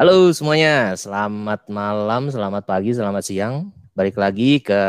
Halo 0.00 0.32
semuanya, 0.32 0.96
selamat 0.96 1.68
malam, 1.68 2.32
selamat 2.32 2.64
pagi, 2.64 2.96
selamat 2.96 3.20
siang. 3.20 3.68
Balik 3.92 4.16
lagi 4.16 4.56
ke 4.56 4.80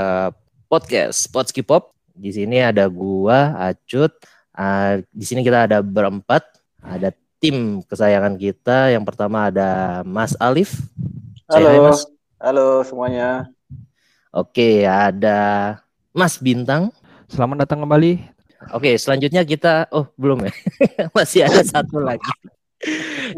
podcast 0.72 1.28
Potski 1.28 1.60
Pop. 1.60 1.92
Di 2.16 2.32
sini 2.32 2.64
ada 2.64 2.88
gua, 2.88 3.52
Acut. 3.60 4.16
Uh, 4.56 5.04
di 5.12 5.28
sini 5.28 5.44
kita 5.44 5.68
ada 5.68 5.84
berempat, 5.84 6.48
ada 6.80 7.12
tim 7.44 7.84
kesayangan 7.92 8.40
kita. 8.40 8.96
Yang 8.96 9.04
pertama 9.04 9.52
ada 9.52 10.00
Mas 10.08 10.32
Alif. 10.40 10.80
Halo, 11.52 11.68
hai, 11.68 11.80
Mas. 11.84 12.08
halo 12.40 12.80
semuanya. 12.88 13.52
Oke, 14.32 14.88
ada 14.88 15.76
Mas 16.16 16.40
Bintang. 16.40 16.88
Selamat 17.28 17.68
datang 17.68 17.84
kembali. 17.84 18.16
Oke, 18.72 18.96
selanjutnya 18.96 19.44
kita, 19.44 19.92
oh 19.92 20.08
belum 20.16 20.48
ya, 20.48 20.56
masih 21.20 21.44
ada 21.52 21.60
satu 21.68 22.00
lagi. 22.00 22.32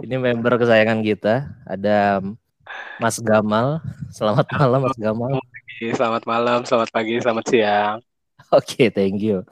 Ini 0.03 0.15
member 0.15 0.55
kesayangan 0.55 1.03
kita. 1.03 1.51
Ada 1.67 2.23
Mas 2.99 3.19
Gamal. 3.19 3.83
Selamat 4.09 4.47
malam 4.55 4.79
Mas 4.87 4.97
Gamal. 4.97 5.33
Selamat 5.83 6.23
malam, 6.23 6.59
selamat 6.63 6.89
pagi, 6.95 7.19
selamat 7.19 7.45
siang. 7.51 7.97
Oke, 8.55 8.87
okay, 8.87 8.87
thank 8.87 9.19
you. 9.19 9.43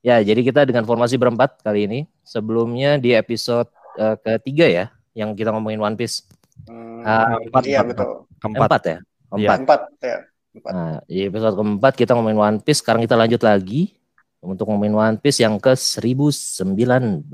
Ya, 0.00 0.20
jadi 0.20 0.40
kita 0.40 0.64
dengan 0.64 0.88
formasi 0.88 1.20
berempat 1.20 1.60
kali 1.60 1.84
ini. 1.84 2.00
Sebelumnya 2.24 2.96
di 2.96 3.12
episode 3.12 3.68
uh, 4.00 4.16
ketiga 4.16 4.64
ya, 4.64 4.86
yang 5.12 5.36
kita 5.36 5.52
ngomongin 5.52 5.80
One 5.80 5.96
Piece. 5.98 6.24
Hmm, 6.64 7.04
uh, 7.04 7.36
empat, 7.50 7.62
iya 7.68 7.84
betul. 7.84 8.24
Keempat, 8.40 8.68
empat 8.68 8.82
ya? 8.84 8.98
Empat. 9.28 9.58
Empat, 9.60 9.80
ya. 10.00 10.18
Empat. 10.54 10.72
Nah, 10.72 10.96
di 11.04 11.20
episode 11.28 11.54
keempat 11.58 11.92
kita 11.98 12.16
ngomongin 12.16 12.40
One 12.40 12.58
Piece. 12.64 12.80
Sekarang 12.80 13.04
kita 13.04 13.16
lanjut 13.18 13.42
lagi 13.44 13.92
untuk 14.40 14.70
ngomongin 14.72 14.96
One 14.96 15.16
Piece 15.20 15.44
yang 15.44 15.60
ke 15.60 15.76
1019 15.76 17.28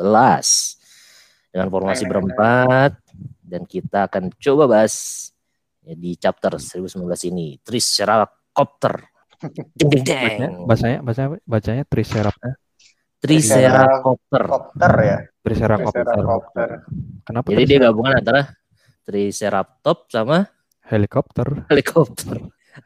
dengan 1.50 1.68
formasi 1.68 2.06
berempat 2.06 2.94
dan 3.42 3.66
kita 3.66 4.06
akan 4.06 4.30
coba 4.38 4.64
bahas 4.70 4.94
ya, 5.82 5.94
di 5.98 6.14
chapter 6.14 6.56
1019 6.56 7.02
ini 7.34 7.58
Triceracopter. 7.58 8.94
Ding 9.76 9.90
ding 9.90 10.04
ding. 10.06 10.64
Bacanya 10.64 11.02
bacanya 11.02 11.28
bacanya 11.42 11.84
Triceratops. 11.84 12.56
Triceracopter. 13.20 14.42
Triceracopter 14.46 14.92
ya. 15.04 15.18
Triceracopter. 15.44 16.04
Triceracopter. 16.06 16.68
Kenapa? 17.26 17.46
Jadi 17.52 17.62
dia 17.66 17.78
gabungan 17.84 18.12
antara 18.16 18.42
Triceratops 19.04 20.12
sama 20.12 20.46
helikopter. 20.88 21.66
Helikopter. 21.68 22.36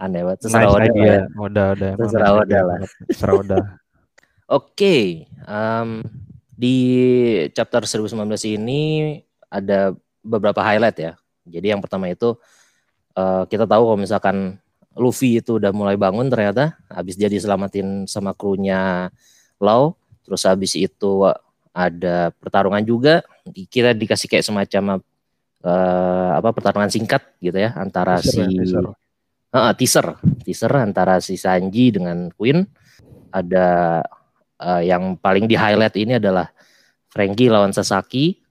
Aneh 0.01 0.25
banget. 0.25 0.39
Terserah 0.49 0.65
nice 0.65 0.91
idea. 0.91 1.19
Udah, 1.37 1.67
udah. 1.77 1.91
Terserah 2.01 2.33
udah 2.41 2.63
lah. 2.65 2.79
Terserah 3.07 3.35
udah. 3.37 3.65
Oke, 4.59 5.25
um, 5.49 6.05
di 6.55 6.77
chapter 7.53 7.83
1019 7.83 8.15
ini 8.59 8.81
ada 9.51 9.95
beberapa 10.23 10.63
highlight 10.63 10.99
ya. 10.99 11.13
Jadi 11.45 11.67
yang 11.77 11.83
pertama 11.85 12.09
itu 12.09 12.39
uh, 13.19 13.45
kita 13.47 13.69
tahu 13.69 13.83
kalau 13.93 13.99
misalkan 14.01 14.37
Luffy 14.95 15.43
itu 15.43 15.59
udah 15.59 15.75
mulai 15.75 15.99
bangun 15.99 16.31
ternyata 16.31 16.79
habis 16.87 17.19
dia 17.19 17.27
diselamatin 17.27 18.07
sama 18.07 18.33
krunya 18.33 19.11
Law, 19.63 19.95
terus 20.27 20.47
habis 20.47 20.75
itu 20.75 21.27
ada 21.75 22.31
pertarungan 22.39 22.83
juga 22.83 23.27
kita 23.51 23.95
dikasih 23.95 24.31
kayak 24.31 24.47
semacam 24.47 25.03
uh, 25.67 26.31
apa 26.39 26.55
pertarungan 26.55 26.91
singkat 26.91 27.23
gitu 27.43 27.59
ya 27.59 27.75
antara 27.75 28.23
teaser, 28.23 28.31
si 28.31 28.39
ya, 28.39 28.47
teaser. 28.47 28.85
Uh, 29.55 29.73
teaser 29.75 30.07
teaser 30.47 30.73
antara 30.79 31.19
si 31.19 31.35
Sanji 31.35 31.91
dengan 31.91 32.31
Queen 32.35 32.63
ada 33.35 34.01
uh, 34.61 34.83
yang 34.83 35.19
paling 35.19 35.49
di 35.49 35.57
highlight 35.59 35.97
ini 35.99 36.19
adalah 36.19 36.51
Frankie 37.11 37.51
lawan 37.51 37.75
Sasaki. 37.75 38.43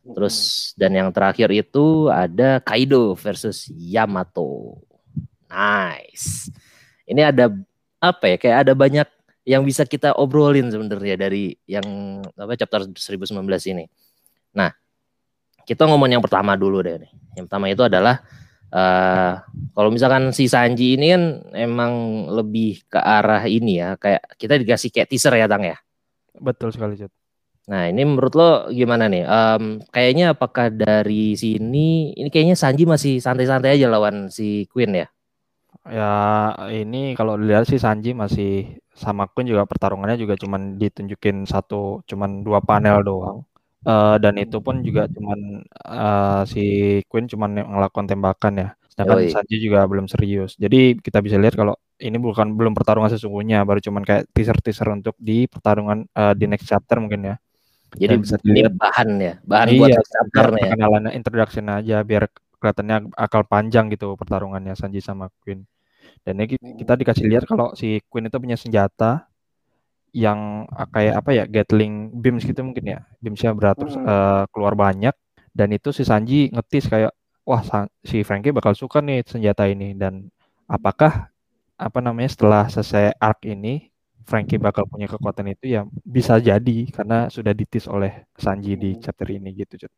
Terus 0.00 0.70
dan 0.80 0.96
yang 0.96 1.08
terakhir 1.12 1.52
itu 1.52 2.08
ada 2.08 2.58
Kaido 2.64 3.12
versus 3.16 3.68
Yamato. 3.68 4.80
Nice. 5.50 6.48
Ini 7.04 7.30
ada 7.32 7.52
apa 8.00 8.24
ya? 8.32 8.36
Kayak 8.40 8.58
ada 8.64 8.72
banyak 8.72 9.08
yang 9.44 9.64
bisa 9.64 9.84
kita 9.84 10.16
obrolin 10.16 10.68
sebenarnya 10.68 11.16
dari 11.16 11.56
yang 11.68 11.84
apa 12.36 12.56
chapter 12.56 12.88
1019 12.88 13.40
ini. 13.72 13.84
Nah, 14.56 14.72
kita 15.64 15.86
ngomong 15.86 16.10
yang 16.10 16.24
pertama 16.24 16.56
dulu 16.56 16.80
deh 16.80 16.96
nih. 17.00 17.12
Yang 17.36 17.44
pertama 17.50 17.66
itu 17.70 17.82
adalah 17.84 18.24
uh, 18.70 19.32
kalau 19.74 19.90
misalkan 19.92 20.34
si 20.34 20.50
Sanji 20.50 20.98
ini 20.98 21.14
kan 21.14 21.24
emang 21.54 21.92
lebih 22.30 22.86
ke 22.86 22.98
arah 22.98 23.46
ini 23.46 23.78
ya, 23.82 23.94
kayak 23.98 24.38
kita 24.40 24.54
dikasih 24.58 24.90
kayak 24.90 25.08
teaser 25.10 25.34
ya, 25.36 25.46
Tang 25.46 25.62
ya. 25.62 25.76
Betul 26.38 26.72
sekali, 26.74 26.98
Jod. 26.98 27.12
Nah, 27.70 27.86
ini 27.86 28.02
menurut 28.02 28.34
lo 28.34 28.50
gimana 28.74 29.06
nih? 29.06 29.22
Um, 29.22 29.78
kayaknya 29.94 30.34
apakah 30.34 30.74
dari 30.74 31.38
sini 31.38 32.10
ini 32.18 32.26
kayaknya 32.26 32.58
Sanji 32.58 32.82
masih 32.82 33.22
santai-santai 33.22 33.78
aja 33.78 33.86
lawan 33.86 34.26
si 34.26 34.66
Queen 34.66 34.90
ya? 34.90 35.06
Ya, 35.86 36.12
ini 36.72 37.14
kalau 37.14 37.38
dilihat 37.38 37.70
sih 37.70 37.78
Sanji 37.78 38.10
masih 38.10 38.80
sama 38.90 39.30
Queen 39.30 39.48
juga 39.48 39.64
pertarungannya 39.70 40.18
juga 40.18 40.34
cuman 40.34 40.76
ditunjukin 40.76 41.46
satu 41.46 42.02
cuman 42.10 42.42
dua 42.42 42.58
panel 42.58 43.06
doang. 43.06 43.46
Uh, 43.80 44.20
dan 44.20 44.36
itu 44.36 44.60
pun 44.60 44.84
juga 44.84 45.08
cuman 45.08 45.64
uh, 45.88 46.44
si 46.44 47.00
Queen 47.08 47.24
cuman 47.24 47.64
ngelakukan 47.64 48.12
tembakan 48.12 48.54
ya. 48.60 48.68
Sedangkan 48.92 49.16
Yoi. 49.24 49.32
Sanji 49.32 49.56
juga 49.56 49.80
belum 49.88 50.04
serius. 50.04 50.52
Jadi 50.60 51.00
kita 51.00 51.24
bisa 51.24 51.40
lihat 51.40 51.56
kalau 51.56 51.72
ini 51.96 52.20
bukan 52.20 52.52
belum 52.52 52.76
pertarungan 52.76 53.08
sesungguhnya, 53.08 53.64
baru 53.64 53.80
cuman 53.80 54.04
kayak 54.04 54.28
teaser-teaser 54.36 54.84
untuk 54.92 55.16
di 55.16 55.48
pertarungan 55.48 56.04
uh, 56.12 56.36
di 56.36 56.44
next 56.44 56.68
chapter 56.68 57.00
mungkin 57.00 57.32
ya. 57.32 57.36
Jadi 57.96 58.12
Dan 58.16 58.20
bisa 58.20 58.36
dilihat 58.44 58.72
bahan 58.76 59.08
ya, 59.18 59.34
bahan 59.42 59.66
iya, 59.72 59.78
buat 59.80 59.90
chapter 60.04 60.46
ya. 60.60 61.10
Introduction 61.16 61.64
aja 61.72 61.96
biar 62.04 62.28
kelihatannya 62.60 63.16
akal 63.16 63.42
panjang 63.48 63.88
gitu 63.88 64.12
pertarungannya 64.20 64.76
Sanji 64.76 65.00
sama 65.00 65.32
Queen. 65.40 65.64
Dan 66.20 66.36
ini 66.36 66.60
kita 66.76 67.00
dikasih 67.00 67.24
lihat 67.24 67.48
kalau 67.48 67.72
si 67.72 68.04
Queen 68.12 68.28
itu 68.28 68.36
punya 68.36 68.60
senjata 68.60 69.29
yang 70.10 70.66
kayak 70.90 71.22
apa 71.22 71.30
ya 71.34 71.44
Gatling 71.46 72.14
beams 72.18 72.42
gitu 72.42 72.60
mungkin 72.62 72.84
ya 72.86 72.98
beamsnya 73.22 73.54
beratus 73.54 73.94
hmm. 73.94 74.04
uh, 74.06 74.44
keluar 74.50 74.74
banyak 74.74 75.14
dan 75.54 75.68
itu 75.74 75.90
si 75.90 76.02
Sanji 76.06 76.50
ngetis 76.50 76.86
kayak 76.90 77.12
wah 77.46 77.62
si 78.02 78.22
Frankie 78.22 78.54
bakal 78.54 78.74
suka 78.78 79.02
nih 79.02 79.26
senjata 79.26 79.66
ini 79.66 79.94
dan 79.98 80.30
apakah 80.70 81.30
apa 81.80 81.98
namanya 81.98 82.30
setelah 82.30 82.68
selesai 82.68 83.16
arc 83.16 83.48
ini 83.48 83.90
Frankie 84.28 84.62
bakal 84.62 84.86
punya 84.86 85.10
kekuatan 85.10 85.50
itu 85.50 85.74
ya 85.74 85.82
bisa 86.06 86.38
jadi 86.38 86.86
karena 86.92 87.26
sudah 87.26 87.50
ditis 87.50 87.90
oleh 87.90 88.30
Sanji 88.38 88.78
di 88.78 88.94
hmm. 88.94 89.00
chapter 89.02 89.26
ini 89.26 89.50
gitu 89.56 89.86
Cut. 89.86 89.92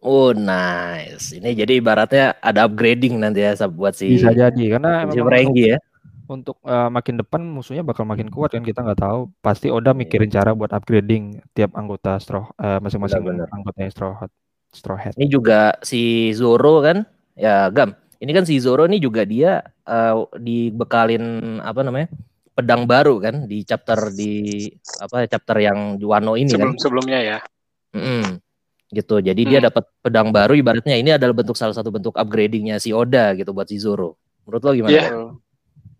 Oh 0.00 0.32
nice. 0.32 1.36
Ini 1.36 1.52
jadi 1.52 1.76
ibaratnya 1.76 2.40
ada 2.40 2.64
upgrading 2.64 3.20
nanti 3.20 3.44
ya 3.44 3.52
buat 3.68 3.92
si 3.92 4.16
Bisa 4.16 4.32
jadi 4.32 4.76
karena 4.76 5.04
si 5.12 5.20
Frankie 5.20 5.76
ya 5.76 5.78
untuk 6.30 6.62
uh, 6.62 6.86
makin 6.86 7.18
depan 7.18 7.42
musuhnya 7.42 7.82
bakal 7.82 8.06
makin 8.06 8.30
kuat 8.30 8.54
kan 8.54 8.62
kita 8.62 8.86
nggak 8.86 9.02
tahu. 9.02 9.26
Pasti 9.42 9.66
Oda 9.66 9.90
mikirin 9.90 10.30
cara 10.30 10.54
buat 10.54 10.70
upgrading 10.70 11.42
tiap 11.50 11.74
anggota 11.74 12.22
straw 12.22 12.46
uh, 12.54 12.78
masing-masing 12.78 13.26
anggotanya 13.50 13.90
straw 13.90 14.14
hat, 14.14 14.30
straw 14.70 14.94
hat. 14.94 15.18
Ini 15.18 15.26
juga 15.26 15.74
si 15.82 16.30
Zoro 16.38 16.78
kan? 16.86 17.02
Ya, 17.34 17.66
Gam. 17.74 17.98
Ini 18.22 18.30
kan 18.30 18.44
si 18.46 18.62
Zoro 18.62 18.86
ini 18.86 19.02
juga 19.02 19.26
dia 19.26 19.58
uh, 19.90 20.30
dibekalin 20.38 21.58
apa 21.58 21.82
namanya? 21.82 22.08
pedang 22.50 22.84
baru 22.84 23.16
kan 23.16 23.48
di 23.48 23.64
chapter 23.64 24.12
di 24.12 24.68
apa 25.00 25.24
chapter 25.24 25.56
yang 25.64 25.96
Wano 26.04 26.36
ini 26.36 26.52
Sebelum, 26.52 26.76
kan. 26.76 26.82
Sebelumnya 26.82 27.18
ya. 27.24 27.38
Mm 27.96 28.02
-hmm. 28.04 28.24
Gitu. 28.90 29.16
Jadi 29.22 29.40
hmm. 29.46 29.50
dia 29.54 29.60
dapat 29.62 29.86
pedang 30.02 30.34
baru 30.34 30.52
ibaratnya 30.58 30.98
ini 30.98 31.14
adalah 31.14 31.30
bentuk 31.30 31.54
salah 31.54 31.72
satu 31.72 31.94
bentuk 31.94 32.18
upgradingnya 32.18 32.82
si 32.82 32.90
Oda 32.90 33.32
gitu 33.38 33.54
buat 33.54 33.70
si 33.70 33.78
Zoro. 33.78 34.18
Menurut 34.44 34.62
lo 34.66 34.70
gimana? 34.74 34.92
Yeah. 34.92 35.30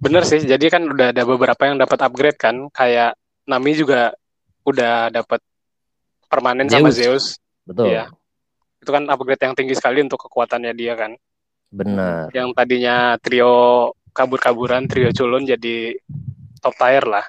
Bener 0.00 0.24
sih, 0.24 0.40
jadi 0.40 0.66
kan 0.72 0.88
udah 0.88 1.12
ada 1.12 1.22
beberapa 1.28 1.62
yang 1.68 1.76
dapat 1.76 2.00
upgrade 2.00 2.40
kan, 2.40 2.72
kayak 2.72 3.12
Nami 3.44 3.76
juga 3.76 4.16
udah 4.64 5.12
dapat 5.12 5.44
permanen 6.32 6.72
Zeus. 6.72 6.80
sama 6.80 6.90
Zeus. 6.90 7.24
Betul. 7.68 7.92
Iya. 7.92 8.08
Itu 8.80 8.90
kan 8.96 9.04
upgrade 9.12 9.44
yang 9.44 9.52
tinggi 9.52 9.76
sekali 9.76 10.00
untuk 10.00 10.24
kekuatannya 10.24 10.72
dia 10.72 10.96
kan. 10.96 11.12
Benar. 11.68 12.32
Yang 12.32 12.48
tadinya 12.56 13.20
trio 13.20 13.92
kabur-kaburan, 14.16 14.88
trio 14.88 15.12
culun 15.12 15.44
jadi 15.44 16.00
top 16.64 16.74
tier 16.80 17.04
lah. 17.04 17.24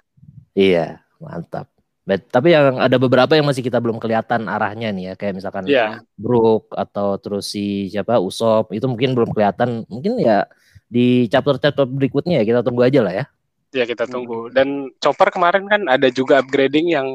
Iya, 0.56 1.04
mantap. 1.20 1.68
But, 2.02 2.28
tapi 2.34 2.56
yang 2.56 2.82
ada 2.82 2.98
beberapa 2.98 3.38
yang 3.38 3.46
masih 3.46 3.62
kita 3.62 3.78
belum 3.78 4.02
kelihatan 4.02 4.50
arahnya 4.50 4.90
nih 4.90 5.04
ya, 5.12 5.14
kayak 5.14 5.38
misalkan 5.38 5.70
yeah. 5.70 6.02
Brook 6.18 6.74
atau 6.74 7.22
terus 7.22 7.54
si 7.54 7.94
siapa 7.94 8.18
Usop 8.18 8.74
itu 8.74 8.90
mungkin 8.90 9.14
belum 9.14 9.30
kelihatan. 9.30 9.86
Mungkin 9.86 10.18
ya 10.18 10.50
di 10.92 11.32
chapter-chapter 11.32 11.88
berikutnya 11.88 12.44
ya 12.44 12.44
kita 12.44 12.60
tunggu 12.60 12.84
aja 12.84 13.00
lah 13.00 13.14
ya. 13.16 13.26
Ya 13.72 13.88
kita 13.88 14.04
tunggu. 14.04 14.52
Dan 14.52 14.92
Chopper 15.00 15.32
kemarin 15.32 15.64
kan 15.72 15.88
ada 15.88 16.12
juga 16.12 16.44
upgrading 16.44 16.92
yang 16.92 17.08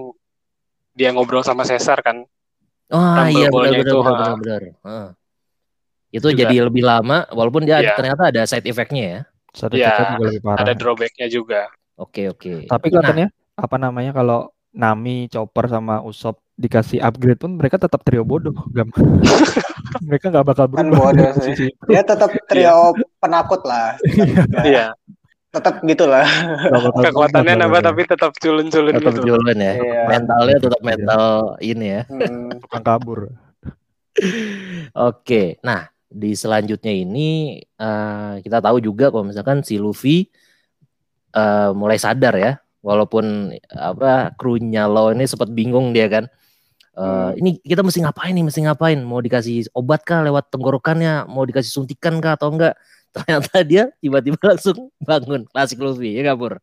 dia 0.96 1.12
ngobrol 1.12 1.44
sama 1.44 1.68
Caesar 1.68 2.00
kan. 2.00 2.24
Oh 2.88 3.26
iya 3.28 3.52
benar 3.52 3.84
benar 3.84 4.00
benar 4.00 4.32
benar. 4.40 4.60
Uh. 4.80 5.08
Itu 6.08 6.32
juga. 6.32 6.48
jadi 6.48 6.64
lebih 6.64 6.80
lama 6.80 7.28
walaupun 7.28 7.68
dia 7.68 7.84
yeah. 7.84 7.92
ternyata 7.92 8.32
ada 8.32 8.48
side 8.48 8.64
effect-nya 8.64 9.04
ya. 9.04 9.20
Side 9.52 9.76
effect 9.76 9.92
ya, 9.92 10.08
juga 10.16 10.24
lebih 10.24 10.40
parah. 10.40 10.64
Ada 10.64 10.72
drawback-nya 10.72 11.26
juga. 11.28 11.68
Oke 12.00 12.32
oke. 12.32 12.64
Tapi 12.64 12.86
katanya 12.88 13.28
nah. 13.28 13.60
apa 13.68 13.76
namanya 13.76 14.16
kalau 14.16 14.48
Nami, 14.72 15.28
Chopper 15.28 15.68
sama 15.68 16.00
Usop 16.00 16.40
dikasih 16.56 17.04
upgrade 17.04 17.36
pun 17.36 17.52
mereka 17.60 17.76
tetap 17.76 18.00
trio 18.00 18.24
bodoh 18.24 18.56
gam 18.72 18.88
mereka 20.08 20.32
nggak 20.32 20.46
bakal 20.48 20.64
Kan 20.72 20.88
berubah 20.88 21.12
bodoh 21.12 21.32
sih. 21.44 21.70
Dia 21.88 22.02
tetap 22.02 22.32
trio 22.48 22.96
penakut 23.20 23.60
lah. 23.68 23.96
Iya, 24.64 24.96
Tetap 25.56 25.80
gitulah. 25.88 26.26
Kekuatannya 27.00 27.54
nambah 27.64 27.80
tapi 27.80 28.04
tetap 28.04 28.36
culun-culun 28.36 28.92
tetap 28.92 29.14
gitu. 29.16 29.32
jualan 29.32 29.56
ya. 29.56 29.72
Iya. 29.80 30.02
Mentalnya 30.12 30.58
tetap 30.60 30.80
mental 30.84 31.24
ini 31.64 31.86
ya. 31.88 32.02
Hmm. 32.12 32.52
tukang 32.60 32.84
kabur 32.84 33.20
Oke, 34.96 35.60
nah 35.60 35.92
di 36.08 36.32
selanjutnya 36.32 36.92
ini 36.92 37.60
eh, 37.60 38.32
kita 38.40 38.64
tahu 38.64 38.80
juga 38.80 39.12
kalau 39.12 39.28
misalkan 39.28 39.60
si 39.60 39.76
Luffy 39.76 40.28
eh, 41.36 41.70
mulai 41.76 42.00
sadar 42.00 42.34
ya, 42.36 42.52
walaupun 42.80 43.52
apa 43.72 44.32
krunya 44.40 44.88
lo 44.88 45.12
ini 45.12 45.24
sempat 45.28 45.52
bingung 45.52 45.92
dia 45.92 46.08
kan. 46.08 46.24
Eh, 46.96 47.04
Hmm. 47.04 47.36
Ini 47.36 47.50
kita 47.60 47.84
mesti 47.84 48.00
ngapain 48.00 48.32
nih? 48.32 48.44
Mesti 48.44 48.60
ngapain? 48.64 48.96
Mau 48.98 49.20
dikasih 49.20 49.68
obat 49.72 50.00
kah 50.00 50.24
lewat 50.24 50.48
tenggorokannya? 50.48 51.28
Mau 51.28 51.44
dikasih 51.44 51.68
suntikan 51.68 52.16
kah 52.18 52.34
atau 52.34 52.48
enggak? 52.48 52.72
Ternyata 53.16 53.60
dia 53.62 53.92
tiba-tiba 54.00 54.36
langsung 54.40 54.88
bangun. 54.98 55.44
Klasik 55.46 55.76
Luffy 55.76 56.16
ya 56.16 56.24
nggak, 56.24 56.36
Pur? 56.36 56.54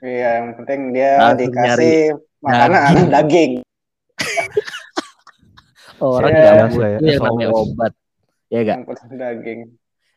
Iya, 0.00 0.28
yang 0.40 0.48
penting 0.56 0.80
dia 0.90 1.10
Langsung 1.18 1.40
dikasih 1.44 1.96
makanan 2.40 2.80
daging. 2.80 3.08
daging. 3.14 3.52
Oh, 6.00 6.16
orang 6.16 6.32
Iya. 6.32 6.40
nggak 6.40 6.54
Biasa 6.56 6.64
ya, 6.64 6.96
butuh 6.96 7.04
yang 7.04 7.20
namanya 7.20 7.48
SOS. 7.50 7.60
obat. 7.60 7.92
Ya 8.48 8.58
enggak? 8.64 8.78
Daging. 9.12 9.60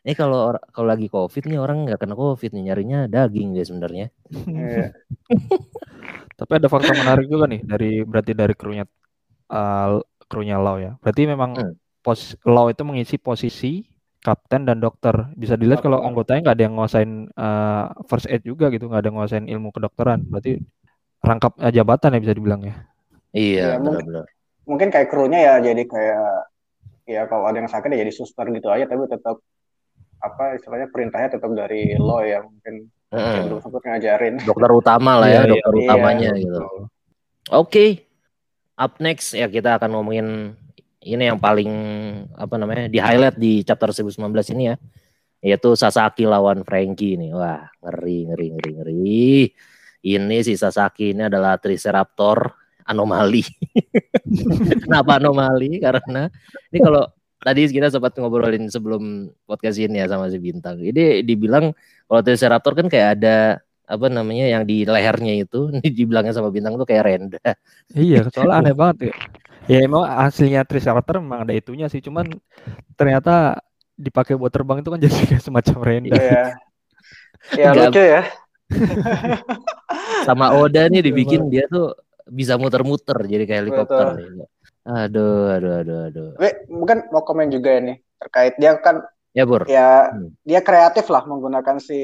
Ini 0.00 0.12
kalau 0.14 0.40
kalau 0.68 0.86
lagi 0.88 1.06
covid 1.08 1.42
nih 1.44 1.58
orang 1.58 1.78
nggak 1.84 1.98
kena 1.98 2.14
covid 2.14 2.50
nih 2.52 2.62
nyarinya 2.64 2.98
daging 3.04 3.52
dia 3.52 3.64
sebenarnya. 3.64 4.06
Iya. 4.48 4.96
Tapi 6.34 6.52
ada 6.56 6.68
fakta 6.68 6.92
menarik 6.94 7.28
juga 7.28 7.44
nih 7.46 7.60
dari 7.62 8.00
berarti 8.00 8.32
dari 8.32 8.54
krunya 8.56 8.84
uh, 9.48 9.98
krunya 10.24 10.56
Lau 10.56 10.76
ya. 10.76 10.96
Berarti 11.00 11.22
memang 11.24 11.50
Hmm. 11.54 11.74
pos 12.00 12.36
Lau 12.44 12.68
itu 12.68 12.82
mengisi 12.82 13.16
posisi 13.16 13.84
kapten 14.20 14.64
dan 14.64 14.80
dokter. 14.80 15.12
Bisa 15.34 15.54
dilihat 15.54 15.80
kalau 15.80 16.00
anggotanya 16.00 16.48
nggak 16.48 16.56
ada 16.56 16.64
yang 16.64 16.74
nguasain 16.74 17.12
uh, 17.30 17.84
first 18.04 18.24
aid 18.26 18.40
juga 18.40 18.68
gitu, 18.68 18.88
nggak 18.88 19.00
ada 19.00 19.08
yang 19.08 19.16
nguasain 19.16 19.46
ilmu 19.46 19.68
kedokteran. 19.70 20.24
Berarti 20.24 20.60
rangkap 21.20 21.56
uh, 21.58 21.68
jabatan 21.68 22.16
ya 22.16 22.20
bisa 22.20 22.34
dibilang 22.34 22.60
ya. 22.62 22.74
Iya, 23.32 23.34
Iya, 23.34 23.68
mungkin- 23.78 24.06
benar-benar. 24.08 24.26
Mungkin 24.64 24.88
kayak 24.88 25.08
krunya 25.12 25.40
ya 25.44 25.54
jadi 25.60 25.82
kayak 25.84 26.28
ya 27.04 27.22
kalau 27.28 27.44
ada 27.44 27.60
yang 27.60 27.68
sakit 27.68 27.92
ya 27.92 28.00
jadi 28.00 28.12
suster 28.16 28.48
gitu 28.48 28.72
aja 28.72 28.88
tapi 28.88 29.04
tetap 29.04 29.36
apa 30.24 30.56
istilahnya 30.56 30.88
perintahnya 30.88 31.36
tetap 31.36 31.52
dari 31.52 31.92
lo 32.00 32.24
ya 32.24 32.40
mungkin 32.40 32.88
sempat 33.60 33.84
ngajarin. 33.84 34.40
Dokter 34.40 34.70
utama 34.72 35.20
lah 35.20 35.28
ya, 35.28 35.32
Iya, 35.32 35.40
iya, 35.44 35.50
dokter 35.52 35.72
iya. 35.76 35.80
utamanya 35.84 36.30
Iya, 36.32 36.42
gitu. 36.48 36.62
Oke. 37.52 37.84
Up 38.74 38.98
next 38.98 39.38
ya 39.38 39.46
kita 39.46 39.78
akan 39.78 39.90
ngomongin 39.94 40.58
ini 41.04 41.22
yang 41.30 41.38
paling 41.38 41.70
apa 42.34 42.54
namanya 42.56 42.90
di 42.90 42.98
highlight 42.98 43.36
di 43.38 43.62
chapter 43.62 43.92
1019 43.92 44.54
ini 44.56 44.64
ya. 44.72 44.76
Yaitu 45.44 45.76
Sasaki 45.76 46.24
lawan 46.24 46.64
Frankie 46.64 47.20
ini. 47.20 47.30
Wah, 47.30 47.68
ngeri 47.84 48.32
ngeri 48.32 48.46
ngeri 48.56 48.70
ngeri. 48.80 49.28
Ini 50.04 50.36
si 50.40 50.56
Sasaki 50.56 51.12
ini 51.12 51.28
adalah 51.28 51.60
Triceraptor 51.60 52.50
anomali. 52.88 53.44
Kenapa 54.84 55.20
anomali? 55.20 55.80
Karena 55.80 56.28
ini 56.72 56.78
kalau 56.80 57.04
tadi 57.44 57.68
kita 57.68 57.92
sempat 57.92 58.16
ngobrolin 58.16 58.72
sebelum 58.72 59.28
podcast 59.44 59.76
ini 59.76 60.00
ya 60.00 60.08
sama 60.08 60.32
si 60.32 60.40
Bintang. 60.40 60.80
Ini 60.80 61.20
dibilang 61.22 61.76
kalau 62.08 62.20
Triceraptor 62.24 62.72
kan 62.72 62.88
kayak 62.88 63.20
ada 63.20 63.60
apa 63.84 64.06
namanya 64.08 64.48
yang 64.48 64.64
di 64.64 64.88
lehernya 64.88 65.34
itu 65.44 65.68
ini 65.70 65.88
dibilangnya 65.98 66.32
sama 66.32 66.48
Bintang 66.48 66.80
tuh 66.80 66.88
kayak 66.88 67.04
renda. 67.04 67.40
Iya, 67.92 68.28
soalnya 68.32 68.56
aneh 68.64 68.74
banget 68.74 69.12
ya. 69.12 69.14
Ya 69.64 69.78
emang 69.88 70.04
hasilnya 70.04 70.64
Triceratops 70.68 71.24
memang 71.24 71.48
ada 71.48 71.54
itunya 71.56 71.88
sih, 71.88 72.04
cuman 72.04 72.28
ternyata 73.00 73.60
dipakai 73.96 74.34
buat 74.36 74.52
terbang 74.52 74.84
itu 74.84 74.90
kan 74.92 75.00
jadi 75.04 75.16
kayak 75.28 75.42
semacam 75.44 75.76
renda. 75.84 76.16
Iya. 76.16 76.44
Ya 77.56 77.68
lucu 77.76 78.00
ya. 78.00 78.22
Sama 80.24 80.56
Oda 80.56 80.88
nih 80.88 81.04
dibikin 81.04 81.48
dia 81.52 81.68
tuh 81.68 81.92
bisa 82.24 82.56
muter-muter 82.56 83.20
jadi 83.28 83.44
kayak 83.44 83.60
helikopter. 83.68 84.16
nih. 84.16 84.48
Aduh, 84.84 85.48
aduh, 85.48 85.72
aduh, 85.80 85.98
aduh. 86.08 86.28
Tapi 86.36 86.50
mungkin 86.68 87.08
mau 87.08 87.24
komen 87.24 87.48
juga 87.48 87.76
nih 87.80 88.00
terkait 88.20 88.54
dia 88.56 88.76
kan 88.80 89.04
Ya, 89.34 89.42
Bur. 89.42 89.66
ya 89.66 90.14
Hmm. 90.14 90.30
dia 90.46 90.62
kreatif 90.62 91.10
lah 91.10 91.26
menggunakan 91.26 91.82
si 91.82 91.98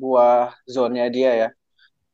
buah 0.00 0.56
zonnya 0.74 1.06
dia 1.16 1.30
ya. 1.42 1.48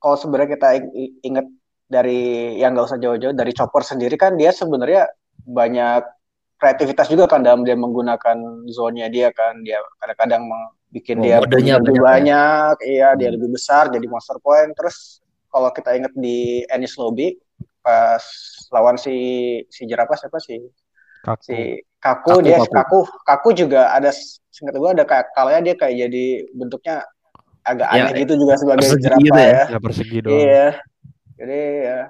Kalau 0.03 0.17
sebenarnya 0.21 0.51
kita 0.59 0.69
ing- 0.79 0.95
ing- 0.95 1.17
ingat 1.29 1.47
dari 1.87 2.21
yang 2.61 2.75
nggak 2.75 2.87
usah 2.91 3.01
jauh-jauh 3.01 3.35
dari 3.37 3.53
Chopper 3.55 3.83
sendiri 3.87 4.17
kan 4.19 4.35
dia 4.41 4.51
sebenarnya 4.51 5.07
banyak 5.47 6.03
kreativitas 6.61 7.07
juga 7.13 7.25
kan 7.31 7.41
dalam 7.47 7.63
dia 7.67 7.77
menggunakan 7.79 8.39
zonnya 8.73 9.07
dia 9.13 9.29
kan 9.31 9.61
dia 9.63 9.79
kadang-kadang 10.03 10.43
bikin 10.91 11.19
Oh, 11.19 11.25
dia 11.25 11.39
lebih 11.81 12.01
banyak 12.05 12.05
ya? 12.13 12.27
banyak, 12.27 12.75
iya 12.85 13.09
dia 13.19 13.29
Hmm. 13.29 13.37
lebih 13.37 13.49
besar 13.57 13.89
jadi 13.95 14.07
monster 14.09 14.37
point 14.45 14.73
terus 14.77 15.21
kalau 15.53 15.71
kita 15.73 15.97
ingat 15.97 16.13
di 16.17 16.63
Ennis 16.69 16.97
Lobby 17.01 17.37
pas 17.85 18.23
lawan 18.75 18.97
si 18.99 19.15
si 19.71 19.83
jerapah 19.87 20.17
siapa 20.19 20.39
sih 20.43 20.59
Kaku. 21.27 21.45
si 21.47 21.57
kaku, 22.03 22.31
Kaku, 22.31 22.43
dia 22.45 22.59
kaku. 22.61 22.75
kaku. 22.77 23.01
kaku 23.29 23.49
juga 23.57 23.81
ada 23.97 24.11
singkat 24.53 24.75
gue 24.77 24.91
ada 24.97 25.05
kayak 25.09 25.27
kalanya 25.37 25.61
dia 25.73 25.75
kayak 25.79 25.95
jadi 26.09 26.27
bentuknya 26.57 26.97
agak 27.67 27.89
Ya, 27.91 28.03
aneh 28.07 28.23
gitu 28.23 28.35
juga 28.39 28.55
sebagai 28.55 28.87
jerapah 28.95 29.19
gitu 29.21 29.41
ya. 29.43 29.63
ya. 29.67 29.79
Persegi 29.83 30.19
doang. 30.23 30.39
Iya. 30.39 30.67
Jadi 31.37 31.61
ya 31.83 32.01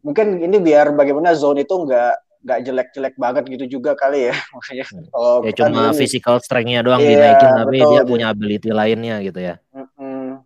mungkin 0.00 0.26
ini 0.38 0.56
biar 0.56 0.94
bagaimana 0.94 1.34
zone 1.34 1.60
itu 1.60 1.74
nggak 1.74 2.12
nggak 2.46 2.58
jelek-jelek 2.62 3.14
banget 3.16 3.42
gitu 3.50 3.64
juga 3.68 3.98
kali 3.98 4.30
ya 4.30 4.34
maksudnya 4.54 4.86
Hmm. 4.86 5.02
kalau 5.10 5.32
Ya 5.42 5.52
cuma 5.52 5.90
dulu- 5.90 5.98
physical 5.98 6.36
strength-nya 6.38 6.80
doang 6.80 7.02
Iya, 7.02 7.10
dinaikin 7.10 7.50
tapi 7.50 7.76
betul. 7.76 7.90
dia 7.90 8.02
punya 8.06 8.26
ability 8.30 8.70
lainnya 8.70 9.16
gitu 9.20 9.40
ya. 9.42 9.54
Mm-mm. 9.74 10.38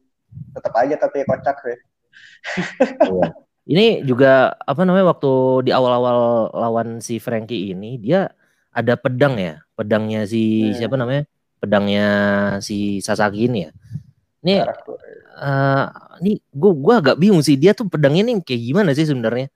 tetap 0.51 0.73
aja 0.75 0.95
tapi 0.97 1.23
kocak 1.23 1.57
sih. 1.61 1.79
Iya. 3.13 3.29
Ini 3.69 3.87
juga 4.03 4.57
apa 4.59 4.83
namanya 4.83 5.13
waktu 5.13 5.31
di 5.63 5.71
awal-awal 5.71 6.19
lawan 6.51 6.99
si 6.99 7.21
Frankie 7.21 7.71
ini 7.71 8.01
dia 8.01 8.33
ada 8.73 8.97
pedang 8.97 9.37
ya, 9.37 9.61
pedangnya 9.75 10.25
si 10.25 10.73
Hmm. 10.73 10.75
siapa 10.75 10.97
namanya? 10.97 11.29
Pedangnya 11.61 12.07
si 12.59 12.99
Sasaki 12.99 13.47
ini 13.47 13.69
ya. 13.69 13.71
Ini 14.41 14.55
eh 15.41 15.85
ini 16.25 16.33
gua 16.53 16.73
gua 16.73 16.95
agak 17.05 17.17
bingung 17.21 17.45
sih 17.45 17.57
dia 17.61 17.77
tuh 17.77 17.89
pedangnya 17.89 18.25
ini 18.25 18.33
kayak 18.41 18.61
gimana 18.61 18.91
sih 18.97 19.05
sebenarnya? 19.05 19.49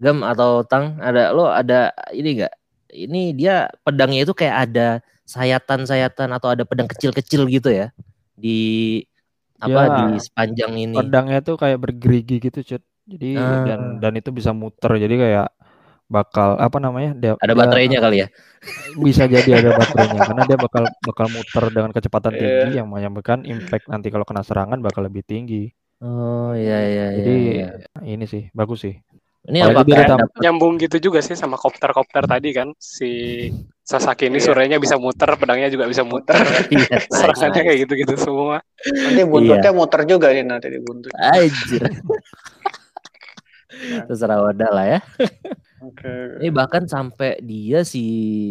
Gam 0.00 0.24
atau 0.24 0.64
Tang 0.64 0.98
ada 0.98 1.30
lo 1.36 1.48
ada 1.48 1.92
ini 2.12 2.40
enggak? 2.40 2.54
Ini 2.92 3.32
dia 3.32 3.68
pedangnya 3.84 4.24
itu 4.24 4.32
kayak 4.36 4.56
ada 4.68 4.88
sayatan-sayatan 5.24 6.28
atau 6.36 6.52
ada 6.52 6.64
pedang 6.68 6.88
kecil-kecil 6.90 7.48
gitu 7.48 7.72
ya 7.72 7.88
di 8.36 9.00
apa 9.62 9.80
Ya. 9.86 9.88
di 10.12 10.18
sepanjang 10.18 10.72
ini. 10.74 10.96
Pedangnya 10.98 11.38
tuh 11.40 11.54
kayak 11.54 11.78
bergerigi 11.78 12.36
gitu, 12.42 12.60
Cut. 12.66 12.82
Jadi 13.06 13.38
Ah. 13.38 13.62
dan 13.64 13.80
dan 14.02 14.12
itu 14.18 14.34
bisa 14.34 14.50
muter. 14.50 14.90
Jadi 14.98 15.14
kayak 15.16 15.48
bakal 16.12 16.60
apa 16.60 16.76
namanya? 16.76 17.16
Dia, 17.16 17.32
Ada 17.40 17.48
dia 17.48 17.58
baterainya 17.58 17.98
kali 17.98 18.16
ya. 18.20 18.28
bisa 18.94 19.24
jadi 19.26 19.50
ada 19.58 19.70
baterainya 19.80 20.20
karena 20.22 20.42
dia 20.44 20.58
bakal 20.60 20.84
bakal 21.02 21.26
muter 21.32 21.64
dengan 21.72 21.90
kecepatan 21.90 22.32
Iya. 22.32 22.38
tinggi 22.38 22.76
yang 22.76 22.86
menyebabkan 22.86 23.42
impact 23.42 23.88
nanti 23.88 24.12
kalau 24.12 24.22
kena 24.22 24.44
serangan 24.44 24.78
bakal 24.78 25.02
lebih 25.02 25.24
tinggi. 25.24 25.72
Oh 26.04 26.52
iya 26.52 26.78
iya 26.78 27.06
iya. 27.08 27.16
Jadi 27.16 27.34
iya. 27.56 27.68
ini 28.04 28.24
sih 28.28 28.52
bagus 28.52 28.84
sih. 28.84 28.94
Ini 29.42 29.58
ditambah- 29.74 30.38
Nyambung 30.38 30.78
gitu 30.78 31.02
juga 31.02 31.18
sih 31.18 31.34
sama 31.34 31.58
kopter-kopter 31.58 32.22
tadi 32.30 32.54
kan. 32.54 32.70
Si 32.78 33.10
Sasaki 33.82 34.30
ini 34.30 34.38
Iya. 34.38 34.46
surenya 34.46 34.78
bisa 34.78 34.94
muter, 34.94 35.26
pedangnya 35.34 35.66
juga 35.66 35.90
bisa 35.90 36.06
muter. 36.06 36.38
Iya, 36.70 37.02
Serangannya 37.10 37.50
nice. 37.58 37.66
kayak 37.66 37.78
gitu-gitu 37.82 38.14
semua. 38.14 38.62
Nanti 38.86 39.22
buntutnya 39.26 39.72
muter 39.74 40.06
juga 40.06 40.30
nih 40.30 40.46
nanti 40.46 40.70
di 40.70 40.78
buntut. 40.78 41.10
Anjir. 41.18 41.82
Terserah 44.06 44.38
Oda 44.38 44.68
lah 44.70 44.86
ya. 44.86 45.00
Oke. 45.82 46.38
Ini 46.38 46.50
bahkan 46.54 46.86
sampai 46.86 47.42
dia 47.42 47.82
si 47.82 48.04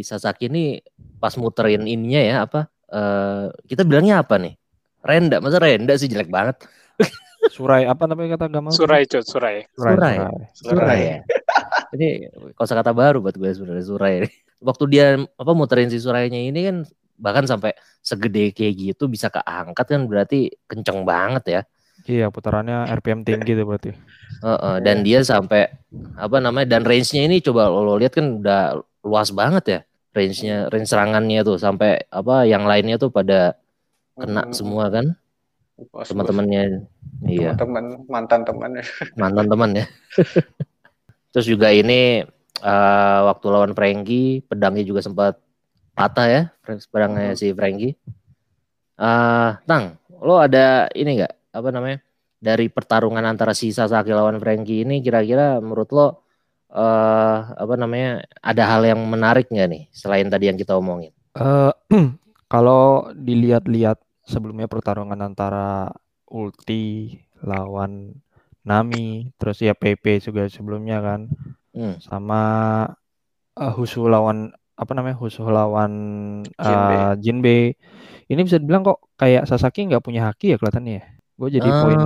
Sasaki 0.04 0.52
ini 0.52 0.84
pas 1.18 1.34
muterin 1.40 1.88
ininya 1.88 2.22
ya 2.22 2.36
apa? 2.44 2.68
eh 2.92 3.48
kita 3.72 3.88
bilangnya 3.88 4.20
apa 4.20 4.36
nih? 4.36 4.60
Renda, 5.02 5.40
masa 5.40 5.58
renda 5.64 5.96
sih 5.96 6.12
jelek 6.12 6.28
banget. 6.28 6.60
Surai 7.56 7.90
apa 7.90 8.06
namanya 8.06 8.38
kata 8.38 8.52
Gamal? 8.52 8.70
Surai 8.70 9.08
cut, 9.10 9.26
surai. 9.26 9.66
Surai. 9.74 9.96
Surai. 9.98 10.16
surai. 10.20 10.46
Surai 10.54 11.00
ya. 11.02 11.18
Ini 11.98 12.10
kosakata 12.54 12.94
baru 12.94 13.20
buat 13.24 13.36
gue 13.36 13.50
sebenarnya 13.50 13.86
Surai. 13.88 14.16
Waktu 14.68 14.84
dia 14.94 15.18
apa 15.18 15.52
muterin 15.58 15.90
si 15.90 15.98
Surainya 15.98 16.38
ini 16.38 16.60
kan 16.70 16.78
bahkan 17.18 17.50
sampai 17.50 17.74
segede 18.02 18.54
kayak 18.54 18.74
gitu 18.78 19.10
bisa 19.10 19.34
keangkat 19.34 19.86
kan 19.90 20.02
berarti 20.06 20.54
kenceng 20.70 21.02
banget 21.02 21.44
ya. 21.50 21.62
Iya, 22.12 22.28
putarannya 22.28 22.92
RPM 23.00 23.24
tinggi 23.24 23.56
tuh 23.56 23.64
berarti. 23.64 23.96
Heeh, 24.44 24.76
dan 24.84 25.08
dia 25.08 25.24
sampai 25.24 25.72
apa 26.20 26.44
namanya 26.44 26.76
dan 26.76 26.84
range-nya 26.84 27.24
ini 27.24 27.40
coba 27.40 27.72
lo, 27.72 27.88
lo 27.88 27.96
lihat 27.96 28.20
kan 28.20 28.44
udah 28.44 28.84
luas 29.08 29.32
banget 29.32 29.64
ya 29.64 29.80
range-nya 30.12 30.68
range 30.68 30.92
serangannya 30.92 31.40
tuh 31.48 31.56
sampai 31.56 32.04
apa 32.12 32.44
yang 32.44 32.68
lainnya 32.68 33.00
tuh 33.00 33.10
pada 33.10 33.56
kena 34.20 34.52
semua 34.52 34.92
kan 34.92 35.16
teman-temannya 35.82 36.86
iya 37.26 37.58
Teman-teman 37.58 38.06
mantan 38.06 38.42
teman. 38.46 38.72
mantan 39.18 39.46
teman 39.50 39.70
ya 39.74 39.86
terus 41.32 41.48
juga 41.48 41.72
ini 41.74 42.28
uh, 42.62 43.20
waktu 43.32 43.46
lawan 43.50 43.74
Frankie 43.74 44.46
pedangnya 44.46 44.84
juga 44.86 45.02
sempat 45.02 45.40
patah 45.96 46.28
ya 46.28 46.42
pedangnya 46.92 47.34
hmm. 47.34 47.40
si 47.40 47.52
Frankie. 47.52 47.94
Uh, 49.02 49.58
Tang, 49.66 49.98
lo 50.22 50.38
ada 50.38 50.86
ini 50.94 51.18
nggak 51.18 51.34
apa 51.52 51.70
namanya 51.70 52.00
dari 52.42 52.72
pertarungan 52.74 53.22
antara 53.22 53.54
si 53.54 53.70
Sasaki 53.70 54.10
lawan 54.10 54.42
Frankie 54.42 54.82
ini 54.82 55.06
kira-kira 55.06 55.62
menurut 55.62 55.90
lo 55.94 56.08
uh, 56.74 57.40
apa 57.54 57.76
namanya 57.78 58.26
ada 58.42 58.64
hal 58.66 58.82
yang 58.88 59.00
menarik 59.06 59.52
nggak 59.52 59.70
nih 59.70 59.84
selain 59.94 60.28
tadi 60.32 60.50
yang 60.50 60.58
kita 60.58 60.74
omongin? 60.74 61.14
Uh, 61.38 61.70
kalau 62.54 63.14
dilihat-lihat 63.14 64.02
sebelumnya 64.26 64.66
pertarungan 64.66 65.20
antara 65.22 65.92
Ulti 66.32 67.20
lawan 67.44 68.16
Nami, 68.64 69.34
terus 69.36 69.60
ya 69.60 69.76
PP 69.76 70.22
juga 70.22 70.48
sebelumnya 70.48 71.02
kan, 71.02 71.28
hmm. 71.76 72.00
sama 72.00 72.42
uh, 73.58 73.74
Husu 73.74 74.06
lawan 74.08 74.54
apa 74.78 74.92
namanya 74.96 75.18
Husu 75.20 75.44
lawan 75.50 75.94
uh, 76.56 77.14
Jinbe. 77.20 77.76
Ini 78.32 78.42
bisa 78.48 78.62
dibilang 78.62 78.86
kok 78.86 79.12
kayak 79.20 79.44
Sasaki 79.50 79.92
nggak 79.92 80.06
punya 80.06 80.32
haki 80.32 80.56
ya 80.56 80.58
kelihatannya 80.58 80.94
ya. 81.02 81.06
Gue 81.40 81.50
jadi 81.50 81.70
ah. 81.70 81.82
poin 81.82 82.00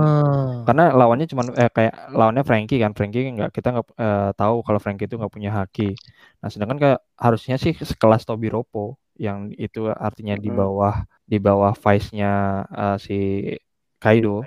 karena 0.64 0.84
lawannya 0.96 1.26
cuma 1.28 1.42
eh, 1.54 1.70
kayak 1.70 2.14
lawannya 2.14 2.44
Frankie 2.46 2.80
kan. 2.80 2.92
Frankie 2.96 3.28
nggak 3.30 3.50
kita 3.52 3.68
nggak 3.74 3.86
eh, 3.96 4.30
tahu 4.34 4.56
kalau 4.64 4.80
Frankie 4.80 5.06
itu 5.06 5.16
nggak 5.20 5.32
punya 5.32 5.50
haki. 5.52 5.92
Nah 6.40 6.48
sedangkan 6.48 6.78
kayak 6.80 7.00
harusnya 7.16 7.56
sih 7.60 7.76
sekelas 7.76 8.24
Tobi 8.24 8.48
Ropo 8.48 8.96
yang 9.16 9.52
itu 9.56 9.88
artinya 9.88 10.36
di 10.36 10.52
bawah 10.52 11.04
di 11.24 11.40
bawah 11.40 11.72
vice-nya 11.72 12.64
uh, 12.68 12.96
si 13.00 13.48
Kaido. 13.96 14.44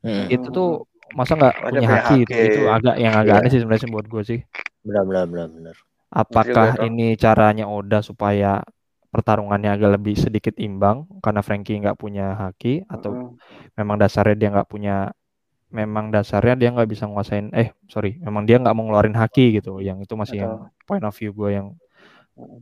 Hmm. 0.00 0.26
Itu 0.32 0.48
tuh 0.48 0.70
masa 1.12 1.36
nggak 1.36 1.54
punya 1.64 1.88
haki, 1.88 1.96
haki. 1.96 2.18
Itu, 2.24 2.32
itu 2.32 2.60
agak 2.68 2.96
yang 3.00 3.14
agak 3.16 3.34
yeah. 3.36 3.42
aneh 3.44 3.50
sih 3.52 3.60
sebenarnya 3.60 3.88
buat 3.92 4.06
gue 4.08 4.22
sih. 4.24 4.40
Benar 4.84 5.04
benar 5.04 5.24
benar 5.28 5.48
benar. 5.52 5.76
Apakah 6.08 6.68
ini 6.88 7.20
caranya 7.20 7.68
Oda 7.68 8.00
supaya 8.00 8.64
pertarungannya 9.08 9.72
agak 9.72 10.00
lebih 10.00 10.14
sedikit 10.20 10.54
imbang 10.60 11.08
karena 11.24 11.40
Frankie 11.40 11.80
nggak 11.80 11.96
punya 11.96 12.36
haki 12.36 12.84
atau 12.84 13.10
mm. 13.12 13.28
memang 13.80 13.96
dasarnya 13.96 14.36
dia 14.36 14.48
nggak 14.52 14.68
punya 14.68 14.96
memang 15.68 16.08
dasarnya 16.08 16.56
dia 16.56 16.68
nggak 16.72 16.88
bisa 16.88 17.04
nguasain 17.04 17.52
eh 17.52 17.76
sorry 17.92 18.16
memang 18.24 18.48
dia 18.48 18.56
nggak 18.56 18.72
mau 18.72 18.88
ngeluarin 18.88 19.16
haki 19.16 19.60
gitu. 19.60 19.80
Yang 19.80 20.08
itu 20.08 20.14
masih 20.16 20.36
yang 20.44 20.54
point 20.88 21.04
of 21.04 21.12
view 21.16 21.32
gue 21.32 21.50
yang 21.56 21.66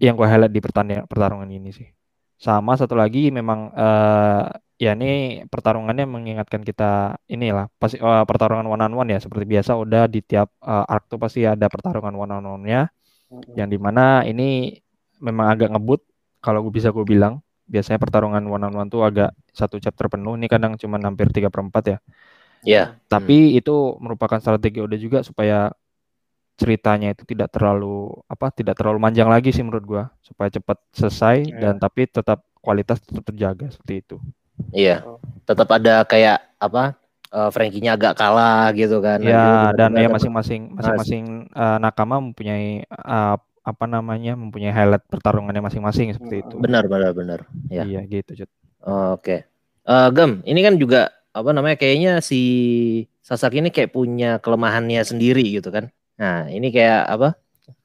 yang 0.03 0.15
gue 0.19 0.27
highlight 0.27 0.55
di 0.55 0.61
pertandingan 0.63 1.07
pertarungan 1.07 1.47
ini 1.51 1.71
sih. 1.71 1.89
Sama 2.37 2.75
satu 2.77 2.99
lagi 2.99 3.31
memang 3.31 3.73
uh, 3.73 4.51
ya 4.77 4.93
ini 4.93 5.41
pertarungannya 5.49 6.05
mengingatkan 6.05 6.61
kita 6.61 7.17
inilah 7.31 7.71
pasti 7.81 7.97
uh, 8.03 8.27
pertarungan 8.27 8.67
one 8.67 8.83
on 8.83 8.93
one 9.07 9.11
ya. 9.15 9.19
Seperti 9.23 9.47
biasa 9.47 9.79
udah 9.79 10.11
di 10.11 10.21
tiap 10.27 10.51
uh, 10.63 10.85
arc 10.87 11.07
tuh 11.07 11.19
pasti 11.23 11.47
ada 11.47 11.71
pertarungan 11.71 12.15
one 12.15 12.33
on 12.35 12.45
one-nya 12.59 12.91
mm-hmm. 13.31 13.55
yang 13.55 13.69
di 13.71 13.79
mana 13.79 14.27
ini 14.27 14.75
memang 15.23 15.47
agak 15.55 15.73
ngebut 15.73 16.03
kalau 16.47 16.63
gue 16.63 16.71
bisa 16.79 16.95
gue 16.95 17.03
bilang 17.03 17.43
biasanya 17.67 17.99
pertarungan 17.99 18.47
one 18.47 18.63
on 18.63 18.75
one 18.79 18.87
tuh 18.87 19.03
agak 19.03 19.35
satu 19.51 19.83
chapter 19.83 20.07
penuh 20.07 20.39
ini 20.39 20.47
kadang 20.47 20.79
cuma 20.79 21.03
hampir 21.03 21.27
tiga 21.35 21.51
perempat 21.51 21.83
ya. 21.83 21.99
Iya. 22.63 22.75
Yeah. 22.79 22.87
Tapi 23.11 23.51
hmm. 23.51 23.59
itu 23.59 23.75
merupakan 23.99 24.39
strategi 24.39 24.79
udah 24.79 24.99
juga 24.99 25.19
supaya 25.27 25.75
ceritanya 26.57 27.13
itu 27.13 27.27
tidak 27.29 27.53
terlalu 27.53 28.17
apa 28.31 28.49
tidak 28.55 28.81
terlalu 28.81 28.97
manjang 28.97 29.29
lagi 29.29 29.53
sih 29.53 29.61
menurut 29.61 29.85
gua 29.85 30.05
supaya 30.25 30.49
cepat 30.49 30.81
selesai 30.95 31.53
yeah. 31.53 31.61
dan 31.61 31.75
tapi 31.77 32.09
tetap 32.09 32.47
kualitas 32.63 33.03
tetap 33.03 33.27
terjaga 33.27 33.67
seperti 33.75 33.95
itu. 34.07 34.17
Iya. 34.71 35.03
Tetap 35.43 35.69
ada 35.69 36.07
kayak 36.07 36.39
apa 36.63 36.97
uh, 37.35 37.51
Frankie-nya 37.51 37.99
agak 37.99 38.15
kalah 38.15 38.71
gitu 38.73 39.03
kan. 39.03 39.19
Iya, 39.21 39.75
dan 39.75 39.91
ya 39.99 40.09
masing-masing 40.09 40.73
masing-masing 40.75 41.25
uh, 41.53 41.79
nakama 41.83 42.23
mempunyai 42.23 42.87
uh, 42.89 43.37
apa 43.67 43.85
namanya 43.91 44.39
mempunyai 44.39 44.71
highlight 44.71 45.03
pertarungannya 45.11 45.59
masing-masing 45.59 46.15
seperti 46.15 46.47
itu. 46.47 46.55
Benar, 46.63 46.87
benar, 46.87 47.11
benar. 47.11 47.41
Ya. 47.67 47.83
Iya, 47.83 48.07
gitu, 48.07 48.39
Cut. 48.39 48.51
Oh, 48.87 49.19
Oke. 49.19 49.27
Okay. 49.27 49.39
Uh, 49.83 50.09
Gem, 50.15 50.47
ini 50.47 50.63
kan 50.63 50.79
juga 50.79 51.11
apa 51.35 51.51
namanya 51.51 51.75
kayaknya 51.75 52.23
si 52.23 52.41
Sasaki 53.27 53.59
ini 53.59 53.75
kayak 53.75 53.91
punya 53.91 54.39
kelemahannya 54.39 55.03
sendiri 55.03 55.43
gitu 55.59 55.75
kan. 55.75 55.91
Nah, 56.15 56.47
ini 56.47 56.71
kayak 56.71 57.11
apa? 57.11 57.29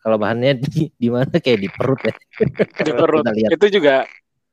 Kelemahannya 0.06 0.54
di, 0.62 0.94
di 0.94 1.10
mana 1.10 1.34
kayak 1.34 1.60
di 1.66 1.70
perut 1.74 2.02
ya. 2.06 2.14
Di 2.86 2.92
perut. 2.94 3.26
Itu 3.34 3.68
juga 3.74 4.06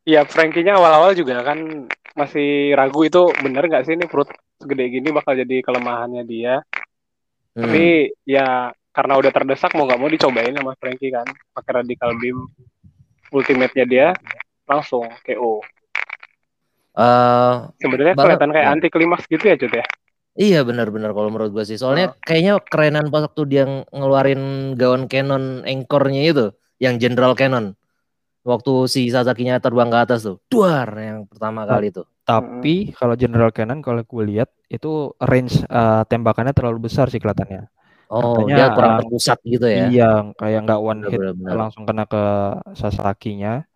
ya 0.09 0.25
Frankie-nya 0.25 0.81
awal-awal 0.81 1.13
juga 1.13 1.45
kan 1.45 1.85
masih 2.17 2.73
ragu 2.73 3.05
itu 3.05 3.29
bener 3.45 3.69
nggak 3.69 3.85
sih 3.85 3.95
ini 3.95 4.09
perut 4.09 4.33
segede 4.59 4.89
gini 4.89 5.13
bakal 5.13 5.37
jadi 5.37 5.61
kelemahannya 5.61 6.25
dia. 6.25 6.65
Hmm. 7.53 7.69
Tapi 7.69 8.17
ya 8.25 8.73
karena 8.99 9.15
udah 9.15 9.31
terdesak 9.31 9.71
mau 9.79 9.87
nggak 9.87 10.01
mau 10.03 10.11
dicobain 10.11 10.51
sama 10.51 10.75
Frankie 10.75 11.15
kan 11.15 11.23
pakai 11.55 11.73
radical 11.79 12.19
beam 12.19 12.51
ultimate-nya 13.31 13.87
dia 13.87 14.07
langsung 14.67 15.07
KO. 15.23 15.63
Uh, 16.99 17.71
Sebenarnya 17.79 18.19
kelihatan 18.19 18.51
kayak 18.51 18.67
ya. 18.67 18.75
anti 18.75 18.89
klimaks 18.91 19.31
gitu 19.31 19.47
ya 19.47 19.55
Cut 19.55 19.71
ya. 19.71 19.87
Iya 20.39 20.61
benar-benar 20.67 21.15
kalau 21.15 21.31
menurut 21.31 21.55
gue 21.55 21.65
sih. 21.67 21.79
Soalnya 21.79 22.11
oh. 22.11 22.19
kayaknya 22.27 22.59
kerenan 22.67 23.07
pas 23.15 23.23
waktu 23.23 23.43
dia 23.47 23.65
ngeluarin 23.95 24.75
gaun 24.75 25.07
Canon 25.07 25.63
anchornya 25.63 26.23
itu, 26.27 26.47
yang 26.83 26.99
General 26.99 27.39
Canon. 27.39 27.79
Waktu 28.43 28.87
si 28.91 29.07
Sasaki-nya 29.15 29.63
terbang 29.63 29.91
ke 29.91 29.99
atas 29.99 30.27
tuh, 30.27 30.43
duar 30.51 30.91
yang 30.99 31.27
pertama 31.31 31.67
kali 31.67 31.95
tuh. 31.95 32.07
Tapi 32.27 32.95
kalau 32.99 33.15
General 33.15 33.55
Canon 33.55 33.79
kalau 33.79 34.03
gue 34.03 34.25
lihat 34.27 34.51
itu 34.67 35.15
range 35.23 35.63
uh, 35.71 36.03
tembakannya 36.07 36.55
terlalu 36.55 36.91
besar 36.91 37.11
sih 37.11 37.23
kelihatannya. 37.23 37.78
Oh, 38.09 38.41
Katanya, 38.41 38.57
dia 38.57 38.67
kurang 38.73 38.95
terpusat 39.05 39.39
gitu 39.45 39.67
ya? 39.69 39.85
Iya, 39.93 40.33
kayak 40.41 40.61
nggak 40.65 40.81
one 40.81 41.01
hit 41.13 41.21
bener, 41.21 41.33
bener. 41.37 41.57
langsung 41.61 41.85
kena 41.85 42.05
ke 42.09 42.25
Sasaki-nya. 42.73 43.69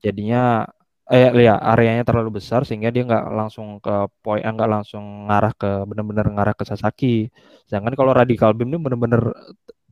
Jadinya 0.00 0.64
eh 1.08 1.32
ya 1.40 1.56
areanya 1.56 2.04
terlalu 2.04 2.36
besar 2.36 2.68
sehingga 2.68 2.92
dia 2.92 3.00
nggak 3.00 3.32
langsung 3.32 3.80
ke 3.80 4.12
poin 4.20 4.44
eh, 4.44 4.52
nggak 4.52 4.68
langsung 4.68 5.24
ngarah 5.24 5.56
ke 5.56 5.84
benar-benar 5.88 6.26
ngarah 6.32 6.54
ke 6.56 6.64
Sasaki. 6.68 7.28
Sedangkan 7.64 7.96
kalau 7.96 8.12
radical 8.16 8.52
beam 8.56 8.72
ini 8.72 8.80
benar-benar 8.80 9.32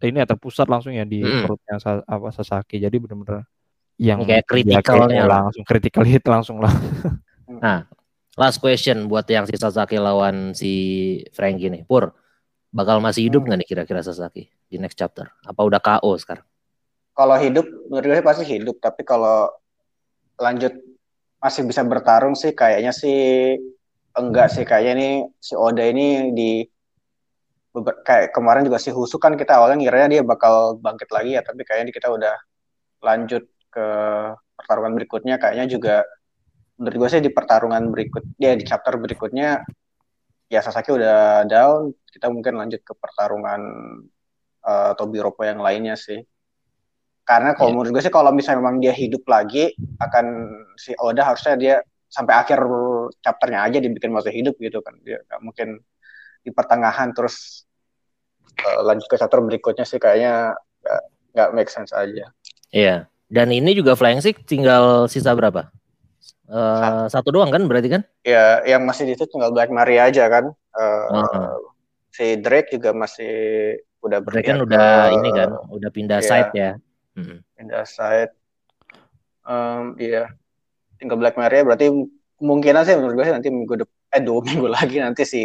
ini 0.04 0.20
ya 0.20 0.28
terpusat 0.28 0.68
langsung 0.68 0.92
ya 0.92 1.08
di 1.08 1.24
hmm. 1.24 1.44
perutnya 1.44 1.76
apa 2.04 2.28
Sasaki. 2.32 2.80
Jadi 2.80 2.96
benar-benar 2.96 3.48
yang 3.96 4.24
kayak 4.24 4.44
kritikalnya 4.44 5.24
langsung 5.24 5.64
critical 5.64 6.04
hit 6.04 6.24
langsung 6.28 6.60
lah. 6.60 6.72
nah, 7.48 7.88
last 8.36 8.60
question 8.60 9.08
buat 9.08 9.24
yang 9.28 9.48
si 9.48 9.56
Sasaki 9.56 9.96
lawan 9.96 10.52
si 10.52 10.72
Frank 11.32 11.60
ini. 11.60 11.80
Pur, 11.84 12.12
bakal 12.76 13.00
masih 13.00 13.32
hidup 13.32 13.48
nggak 13.48 13.56
hmm. 13.56 13.64
nih 13.64 13.68
kira-kira 13.72 14.04
Sasaki 14.04 14.52
di 14.68 14.76
next 14.76 15.00
chapter? 15.00 15.32
Apa 15.48 15.64
udah 15.64 15.80
KO 15.80 16.12
sekarang? 16.20 16.44
Kalau 17.16 17.36
hidup, 17.40 17.64
menurut 17.88 18.04
gue 18.04 18.20
pasti 18.20 18.44
hidup. 18.44 18.76
Tapi 18.76 19.00
kalau 19.00 19.48
lanjut 20.36 20.76
masih 21.40 21.64
bisa 21.64 21.80
bertarung 21.80 22.36
sih 22.36 22.52
kayaknya 22.52 22.92
sih 22.92 23.56
enggak 24.12 24.52
sih 24.52 24.64
kayaknya 24.68 24.92
ini 24.96 25.08
si 25.40 25.56
Oda 25.56 25.84
ini 25.84 26.32
di 26.36 26.64
kayak 27.76 28.32
kemarin 28.32 28.64
juga 28.64 28.80
si 28.80 28.88
Husu 28.88 29.20
kan 29.20 29.36
kita 29.36 29.60
awalnya 29.60 29.76
ngiranya 29.80 30.08
dia 30.08 30.22
bakal 30.24 30.80
bangkit 30.80 31.12
lagi 31.12 31.36
ya 31.36 31.44
tapi 31.44 31.60
kayaknya 31.64 31.92
kita 31.92 32.08
udah 32.08 32.34
lanjut 33.04 33.44
ke 33.68 33.86
pertarungan 34.56 34.96
berikutnya 34.96 35.36
kayaknya 35.36 35.68
juga 35.68 35.96
menurut 36.80 36.96
gue 37.04 37.08
sih 37.12 37.20
di 37.20 37.28
pertarungan 37.28 37.92
berikut 37.92 38.24
dia 38.40 38.56
di 38.56 38.64
chapter 38.64 38.96
berikutnya 38.96 39.60
ya 40.46 40.60
Sasaki 40.62 40.94
udah 40.94 41.44
down 41.46 41.94
kita 42.10 42.30
mungkin 42.30 42.56
lanjut 42.56 42.80
ke 42.82 42.94
pertarungan 42.94 43.60
uh, 44.62 44.92
Tobi 44.94 45.18
Roppo 45.18 45.42
yang 45.42 45.58
lainnya 45.60 45.98
sih 45.98 46.22
karena 47.26 47.58
kalau 47.58 47.74
yeah. 47.74 47.76
menurut 47.82 47.90
gue 47.98 48.02
sih 48.06 48.14
kalau 48.14 48.30
misalnya 48.30 48.62
memang 48.62 48.78
dia 48.78 48.94
hidup 48.94 49.26
lagi 49.26 49.74
akan 49.98 50.26
si 50.78 50.94
Oda 50.94 51.26
harusnya 51.26 51.58
dia 51.58 51.76
sampai 52.06 52.38
akhir 52.38 52.62
chapternya 53.18 53.66
aja 53.66 53.82
dibikin 53.82 54.14
masih 54.14 54.30
hidup 54.30 54.54
gitu 54.62 54.78
kan. 54.78 54.94
Dia 55.02 55.18
gak 55.26 55.42
mungkin 55.42 55.82
di 56.46 56.54
pertengahan 56.54 57.10
terus 57.10 57.66
uh, 58.62 58.80
lanjut 58.86 59.10
ke 59.10 59.18
chapter 59.18 59.42
berikutnya 59.42 59.82
sih 59.82 59.98
kayaknya 59.98 60.54
gak, 60.86 61.02
gak 61.34 61.50
make 61.50 61.66
sense 61.66 61.90
aja. 61.90 62.06
Iya. 62.06 62.30
Yeah. 62.70 62.98
Dan 63.26 63.50
ini 63.50 63.74
juga 63.74 63.98
Flying 63.98 64.22
Six 64.22 64.46
tinggal 64.46 65.10
sisa 65.10 65.34
berapa? 65.34 65.74
Uh, 66.46 67.10
satu. 67.10 67.34
doang 67.34 67.50
kan 67.50 67.66
berarti 67.66 67.90
kan? 67.90 68.02
Ya, 68.22 68.62
yang 68.62 68.86
masih 68.86 69.02
di 69.02 69.18
itu 69.18 69.26
tinggal 69.26 69.50
Black 69.50 69.70
Maria 69.70 70.06
aja 70.06 70.30
kan. 70.30 70.54
Uh, 70.74 71.06
uh 71.10 71.26
-huh. 71.26 71.58
Si 72.14 72.38
Drake 72.38 72.70
juga 72.70 72.94
masih 72.94 73.34
udah 74.00 74.22
Drake 74.22 74.46
kan 74.46 74.62
udah 74.62 75.10
ini 75.10 75.28
kan, 75.34 75.50
udah 75.68 75.90
pindah 75.90 76.22
yeah. 76.22 76.28
side 76.30 76.52
ya. 76.54 76.70
Hmm. 77.18 77.42
Pindah 77.58 77.82
side. 77.82 78.32
Um, 79.42 79.98
iya. 79.98 80.30
Tinggal 80.96 81.18
Black 81.18 81.36
Maria 81.36 81.66
berarti 81.66 81.90
kemungkinan 82.38 82.82
sih 82.86 82.94
menurut 82.94 83.14
gue 83.20 83.24
sih 83.26 83.34
nanti 83.34 83.48
minggu 83.50 83.74
depan 83.84 83.96
eh 84.16 84.22
dua 84.22 84.40
minggu 84.48 84.66
lagi 84.70 84.96
nanti 85.02 85.22
si 85.26 85.42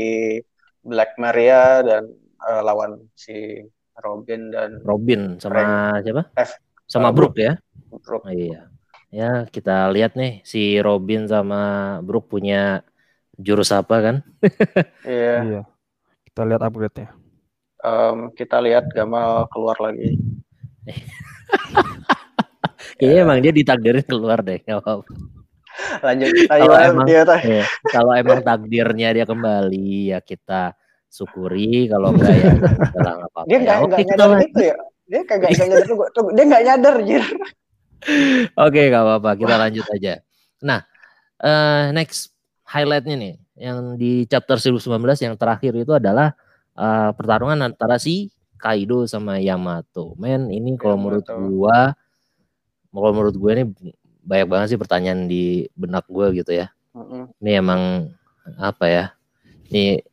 Black 0.81 1.17
Maria 1.17 1.81
dan 1.81 2.07
uh, 2.45 2.61
lawan 2.61 2.97
si 3.13 3.61
Robin 4.01 4.49
dan 4.49 4.81
Robin 4.81 5.37
sama 5.37 5.53
Frank. 5.53 5.69
siapa? 6.05 6.23
F. 6.39 6.51
Sama 6.89 7.09
uh, 7.09 7.13
Brook 7.13 7.35
ya. 7.37 7.53
Brook. 7.91 8.23
Oh, 8.25 8.33
iya. 8.33 8.70
Ya, 9.11 9.43
kita 9.51 9.91
lihat 9.91 10.15
nih 10.15 10.39
si 10.47 10.79
Robin 10.79 11.27
sama 11.27 11.99
Brook 11.99 12.31
punya 12.31 12.79
jurus 13.35 13.75
apa 13.75 13.99
kan? 13.99 14.15
iya. 15.03 15.35
iya. 15.43 15.61
Kita 16.31 16.47
lihat 16.47 16.63
upgrade-nya. 16.63 17.11
Um, 17.83 18.31
kita 18.31 18.63
lihat 18.63 18.87
Gamal 18.95 19.51
keluar 19.51 19.75
lagi. 19.83 20.15
Kayaknya 23.03 23.19
emang 23.27 23.39
dia 23.43 23.51
ditakdirin 23.51 24.07
keluar 24.07 24.39
deh. 24.39 24.63
apa 24.63 25.03
Lanjut. 26.07 26.31
Kalau 26.47 26.77
emang, 26.79 27.07
ya, 27.11 27.65
kalau 27.91 28.13
emang 28.15 28.39
takdirnya 28.47 29.11
dia 29.11 29.27
kembali 29.27 30.15
ya 30.15 30.23
kita 30.23 30.71
syukuri. 31.11 31.91
Kalau 31.91 32.15
enggak 32.15 32.31
ya 32.31 32.51
enggak 32.95 33.15
apa-apa. 33.19 33.41
Dia 33.43 33.57
enggak 33.59 33.75
ya, 33.75 33.83
enggak 33.83 33.99
nyadar 34.07 34.39
itu 34.39 34.61
ya. 34.71 34.75
Dia 35.11 35.21
kagak 35.27 35.51
nyadar 35.59 35.79
tuh. 35.83 36.31
Dia 36.31 36.43
enggak 36.47 36.63
nyadar, 36.63 36.95
Jir. 37.03 37.23
Oke, 38.65 38.81
enggak 38.89 39.03
apa-apa. 39.03 39.31
Kita 39.37 39.55
lanjut 39.57 39.85
aja. 39.93 40.13
Nah, 40.61 40.85
uh, 41.41 41.93
next 41.93 42.33
highlightnya 42.65 43.15
nih 43.17 43.33
yang 43.59 43.99
di 43.99 44.25
chapter 44.25 44.57
1019 44.57 44.87
yang 45.21 45.35
terakhir 45.37 45.73
itu 45.75 45.91
adalah 45.93 46.33
uh, 46.73 47.11
pertarungan 47.13 47.61
antara 47.61 48.01
si 48.01 48.33
Kaido 48.57 49.05
sama 49.05 49.37
Yamato. 49.41 50.13
Men, 50.17 50.49
ini 50.53 50.77
kalau 50.77 50.97
menurut 50.97 51.25
gua 51.27 51.93
kalau 52.91 53.11
menurut 53.15 53.35
gue 53.39 53.51
ini 53.55 53.65
banyak 54.21 54.47
banget 54.51 54.67
sih 54.75 54.79
pertanyaan 54.79 55.25
di 55.25 55.65
benak 55.73 56.05
gue 56.11 56.43
gitu 56.43 56.51
ya. 56.53 56.69
Uh-uh. 56.91 57.31
Ini 57.39 57.63
emang 57.63 58.11
apa 58.59 58.85
ya? 58.85 59.05
Ini 59.71 60.03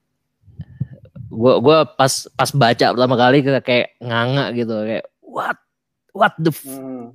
gua 1.29 1.61
gua 1.61 1.77
pas 1.85 2.31
pas 2.33 2.51
baca 2.55 2.87
pertama 2.95 3.15
kali 3.19 3.45
kayak 3.45 3.99
nganga 4.01 4.45
gitu 4.57 4.75
kayak 4.81 5.05
what 5.21 5.59
what 6.17 6.33
the 6.41 6.55
f-. 6.55 7.13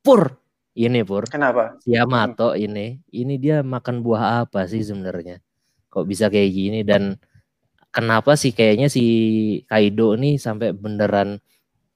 pur. 0.00 0.36
Ini 0.76 1.02
pur. 1.02 1.26
Kenapa? 1.28 1.76
Si 1.82 1.92
Yamato 1.92 2.54
hmm. 2.54 2.62
ini 2.64 2.86
ini 3.12 3.34
dia 3.36 3.60
makan 3.60 4.00
buah 4.00 4.46
apa 4.46 4.64
sih 4.70 4.80
sebenarnya? 4.80 5.42
Kok 5.90 6.06
bisa 6.06 6.30
kayak 6.30 6.50
gini? 6.52 6.80
Dan 6.86 7.18
kenapa 7.90 8.38
sih 8.38 8.54
kayaknya 8.54 8.86
si 8.86 9.04
Kaido 9.66 10.14
nih 10.14 10.38
sampai 10.38 10.70
beneran 10.72 11.42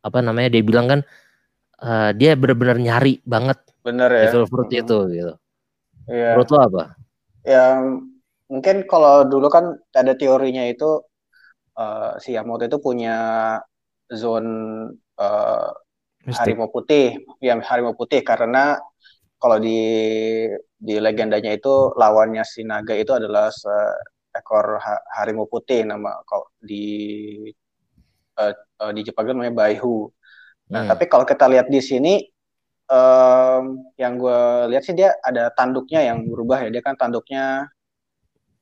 apa 0.04 0.18
namanya 0.20 0.52
dia 0.52 0.62
bilang 0.66 0.86
kan 0.90 1.00
uh, 1.80 2.10
dia 2.12 2.36
bener-bener 2.36 2.76
nyari 2.76 3.24
banget 3.24 3.56
bener 3.80 4.10
ya? 4.12 4.28
devil 4.28 4.44
fruit 4.50 4.68
hmm. 4.68 4.80
itu 4.84 4.98
gitu. 5.16 5.34
Yeah. 6.04 6.36
menurut 6.36 6.50
lo 6.52 6.58
apa? 6.60 6.82
Ya 7.46 7.64
mungkin 8.50 8.84
kalau 8.84 9.24
dulu 9.24 9.48
kan 9.48 9.80
ada 9.96 10.12
teorinya 10.12 10.66
itu 10.68 11.00
uh, 11.80 12.20
si 12.20 12.36
Yamato 12.36 12.68
itu 12.68 12.76
punya 12.82 13.16
zone 14.12 14.52
uh, 15.16 15.70
harimau 16.32 16.72
putih, 16.72 17.20
yang 17.44 17.60
harimau 17.60 17.92
putih 17.92 18.24
karena 18.24 18.80
kalau 19.36 19.60
di 19.60 19.80
di 20.72 20.96
legendanya 20.96 21.52
itu 21.52 21.92
lawannya 21.96 22.44
si 22.48 22.64
naga 22.64 22.96
itu 22.96 23.12
adalah 23.12 23.52
seekor 23.52 24.80
harimau 25.12 25.44
putih 25.44 25.84
nama 25.84 26.16
kalau 26.24 26.48
di 26.60 27.44
uh, 28.40 28.52
uh, 28.80 28.92
di 28.92 29.00
Jepang 29.04 29.28
namanya 29.28 29.52
Baihu. 29.52 30.08
Nah, 30.72 30.84
hmm. 30.84 30.90
tapi 30.96 31.04
kalau 31.12 31.28
kita 31.28 31.44
lihat 31.44 31.68
di 31.68 31.80
sini 31.84 32.24
um, 32.88 33.84
yang 34.00 34.16
gue 34.16 34.72
lihat 34.72 34.82
sih 34.84 34.96
dia 34.96 35.12
ada 35.20 35.52
tanduknya 35.52 36.00
yang 36.08 36.24
berubah 36.24 36.64
ya. 36.64 36.68
Dia 36.72 36.82
kan 36.82 36.96
tanduknya 36.96 37.68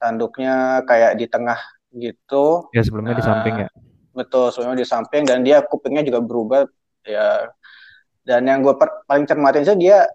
tanduknya 0.02 0.82
kayak 0.82 1.14
di 1.14 1.26
tengah 1.30 1.58
gitu. 1.94 2.66
Ya 2.74 2.82
sebelumnya 2.82 3.14
nah, 3.14 3.20
di 3.22 3.24
samping 3.24 3.54
ya. 3.66 3.68
Betul, 4.12 4.52
sebelumnya 4.52 4.82
di 4.82 4.88
samping 4.88 5.22
dan 5.24 5.40
dia 5.46 5.62
kupingnya 5.64 6.04
juga 6.04 6.20
berubah 6.20 6.66
ya. 7.06 7.50
Dan 8.22 8.46
yang 8.46 8.62
gue 8.62 8.74
paling 9.06 9.26
cermatin 9.26 9.66
itu 9.66 9.74
dia 9.78 10.06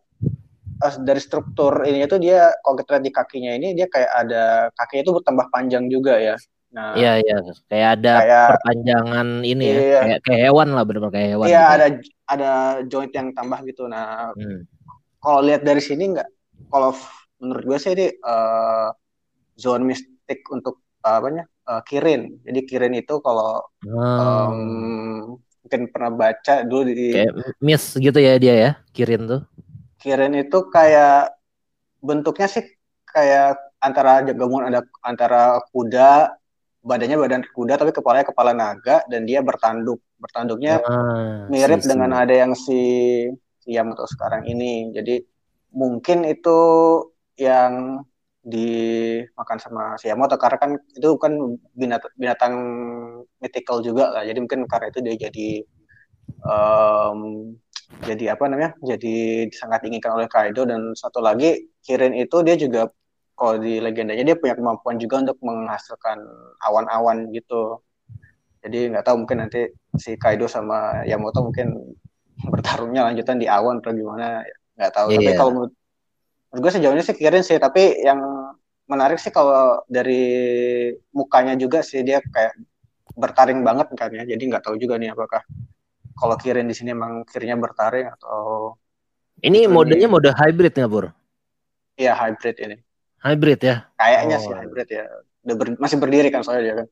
dari 1.02 1.18
struktur 1.18 1.82
ini 1.90 2.06
itu 2.06 2.22
dia 2.22 2.54
kalau 2.62 2.78
kita 2.78 2.98
lihat 2.98 3.06
di 3.10 3.14
kakinya 3.14 3.52
ini 3.58 3.68
dia 3.74 3.90
kayak 3.90 4.12
ada 4.14 4.44
kakinya 4.78 5.02
itu 5.10 5.14
bertambah 5.18 5.46
panjang 5.50 5.86
juga 5.90 6.16
ya. 6.22 6.36
Nah, 6.68 6.94
iya 7.00 7.18
iya 7.24 7.38
kayak 7.72 7.90
ada 7.98 8.14
kayak, 8.22 8.48
perpanjangan 8.54 9.28
ini 9.42 9.66
ya, 9.66 9.74
iya, 9.74 9.82
ya, 9.82 10.02
kayak 10.04 10.20
kayak 10.28 10.42
hewan 10.52 10.68
lah 10.76 10.84
benar 10.84 11.10
kayak 11.10 11.30
hewan. 11.34 11.46
Iya 11.48 11.64
gitu. 11.64 11.74
ada 11.74 11.86
ada 12.28 12.52
joint 12.86 13.14
yang 13.16 13.28
tambah 13.34 13.60
gitu. 13.66 13.84
Nah, 13.88 14.36
hmm. 14.36 14.68
kalau 15.24 15.40
lihat 15.42 15.64
dari 15.64 15.80
sini 15.80 16.14
nggak, 16.14 16.30
kalau 16.70 16.92
menurut 17.40 17.64
gue 17.66 17.78
sih 17.80 17.92
ini 17.96 18.08
uh, 18.22 18.92
zone 19.58 19.84
mistik 19.88 20.44
untuk 20.54 20.84
uh, 21.08 21.18
apanya 21.18 21.48
uh, 21.72 21.82
Kirin. 21.88 22.44
Jadi 22.44 22.60
Kirin 22.68 22.94
itu 23.00 23.16
kalau 23.24 23.64
oh. 23.88 24.48
um, 24.52 25.40
mungkin 25.68 25.92
pernah 25.92 26.12
baca 26.16 26.64
dulu 26.64 26.88
di 26.88 27.12
kayak 27.12 27.60
miss 27.60 28.00
gitu 28.00 28.16
ya 28.16 28.40
dia 28.40 28.56
ya 28.56 28.72
Kirin 28.96 29.28
tuh. 29.28 29.42
Kirin 30.00 30.32
itu 30.40 30.72
kayak 30.72 31.36
bentuknya 32.00 32.48
sih 32.48 32.64
kayak 33.04 33.60
antara 33.84 34.24
gabungan 34.24 34.72
ada 34.72 34.80
antara 35.04 35.60
kuda 35.76 36.32
badannya 36.88 37.20
badan 37.20 37.44
kuda 37.52 37.76
tapi 37.76 37.92
kepalanya 37.92 38.32
kepala 38.32 38.56
naga 38.56 39.04
dan 39.12 39.28
dia 39.28 39.44
bertanduk. 39.44 40.00
Bertanduknya 40.18 40.82
ah, 40.82 41.46
mirip 41.52 41.84
si, 41.84 41.92
dengan 41.92 42.16
ada 42.16 42.32
yang 42.34 42.56
si 42.56 42.80
Siam 43.62 43.92
atau 43.92 44.08
sekarang 44.08 44.48
ini. 44.48 44.96
Jadi 44.96 45.20
mungkin 45.76 46.24
itu 46.24 46.58
yang 47.36 48.02
dimakan 48.48 49.58
sama 49.60 49.84
si 50.00 50.08
Yamato 50.08 50.40
karena 50.40 50.56
kan 50.56 50.72
itu 50.96 51.10
kan 51.20 51.36
binatang, 51.76 52.12
binatang 52.16 52.54
mythical 53.44 53.84
juga 53.84 54.16
lah 54.16 54.24
jadi 54.24 54.40
mungkin 54.40 54.64
karena 54.72 54.88
itu 54.88 55.00
dia 55.04 55.16
jadi 55.28 55.50
um, 56.48 57.52
jadi 58.08 58.40
apa 58.40 58.48
namanya 58.48 58.72
jadi 58.80 59.48
sangat 59.52 59.84
diinginkan 59.84 60.16
oleh 60.16 60.32
Kaido 60.32 60.64
dan 60.64 60.96
satu 60.96 61.20
lagi 61.20 61.68
Kirin 61.84 62.16
itu 62.16 62.40
dia 62.44 62.56
juga 62.56 62.88
kalau 63.36 63.60
di 63.60 63.84
legendanya 63.84 64.24
dia 64.24 64.38
punya 64.40 64.56
kemampuan 64.56 64.96
juga 64.96 65.28
untuk 65.28 65.38
menghasilkan 65.44 66.24
awan-awan 66.64 67.28
gitu 67.36 67.84
jadi 68.64 68.96
nggak 68.96 69.04
tahu 69.04 69.28
mungkin 69.28 69.44
nanti 69.44 69.76
si 70.00 70.16
Kaido 70.16 70.48
sama 70.48 71.04
Yamato 71.04 71.44
mungkin 71.44 71.96
bertarungnya 72.48 73.12
lanjutan 73.12 73.44
di 73.44 73.48
awan 73.52 73.84
atau 73.84 73.92
gimana 73.92 74.44
nggak 74.80 74.94
tahu 74.94 75.08
yeah. 75.12 75.20
tapi 75.20 75.32
iya. 75.32 75.38
kalau 75.38 75.52
menurut, 75.52 75.74
gue 76.58 76.72
sejauh 76.72 76.94
ini 76.96 77.04
sih 77.04 77.16
kirim 77.18 77.44
sih 77.44 77.58
tapi 77.58 77.98
yang 78.06 78.20
menarik 78.88 79.20
sih 79.20 79.32
kalau 79.32 79.84
dari 79.92 80.24
mukanya 81.12 81.60
juga 81.60 81.84
sih 81.84 82.02
dia 82.02 82.24
kayak 82.24 82.56
bertaring 83.14 83.62
banget 83.62 83.92
kan 83.94 84.10
ya 84.12 84.24
jadi 84.24 84.40
nggak 84.40 84.64
tahu 84.64 84.80
juga 84.80 84.96
nih 84.96 85.12
apakah 85.12 85.44
kalau 86.18 86.36
kirim 86.40 86.66
di 86.66 86.76
sini 86.76 86.96
emang 86.96 87.28
kirinya 87.28 87.60
bertaring 87.60 88.08
atau 88.10 88.74
ini 89.44 89.70
modenya 89.70 90.10
mode 90.10 90.34
hybrid 90.34 90.74
nggak 90.74 90.90
Pur? 90.90 91.06
Iya 91.98 92.18
hybrid 92.18 92.58
ini 92.58 92.78
Hybrid 93.18 93.60
ya? 93.66 93.76
Kayaknya 93.98 94.38
oh. 94.38 94.42
sih 94.42 94.54
hybrid 94.54 94.88
ya. 94.94 95.04
Udah 95.48 95.56
ber, 95.58 95.68
masih 95.82 95.98
berdiri 95.98 96.30
kan 96.30 96.42
soalnya 96.46 96.64
dia 96.64 96.76
kan. 96.84 96.88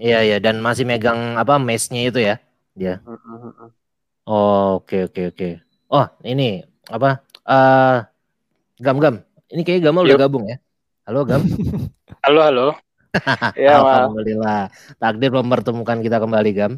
Iya 0.00 0.18
iya 0.24 0.36
dan 0.40 0.64
masih 0.64 0.88
megang 0.88 1.36
apa 1.36 1.60
mesnya 1.60 2.08
itu 2.08 2.20
ya 2.20 2.40
dia. 2.76 3.04
Oh, 4.24 4.80
oke 4.80 5.10
oke 5.10 5.22
oke. 5.34 5.48
Oh 5.92 6.06
ini 6.24 6.64
apa? 6.88 7.20
Uh, 7.44 8.04
gam 8.80 8.96
gam. 9.00 9.14
Ini 9.50 9.66
kayak 9.66 9.90
Gamal 9.90 10.06
udah 10.06 10.20
gabung 10.20 10.46
ya. 10.46 10.56
Halo 11.08 11.24
Gam. 11.24 11.40
halo 12.24 12.40
halo. 12.44 12.68
ya, 13.58 13.80
Alhamdulillah. 13.80 14.68
Takdir 15.00 15.32
mempertemukan 15.32 15.98
kita 16.04 16.20
kembali 16.20 16.50
Gam. 16.52 16.72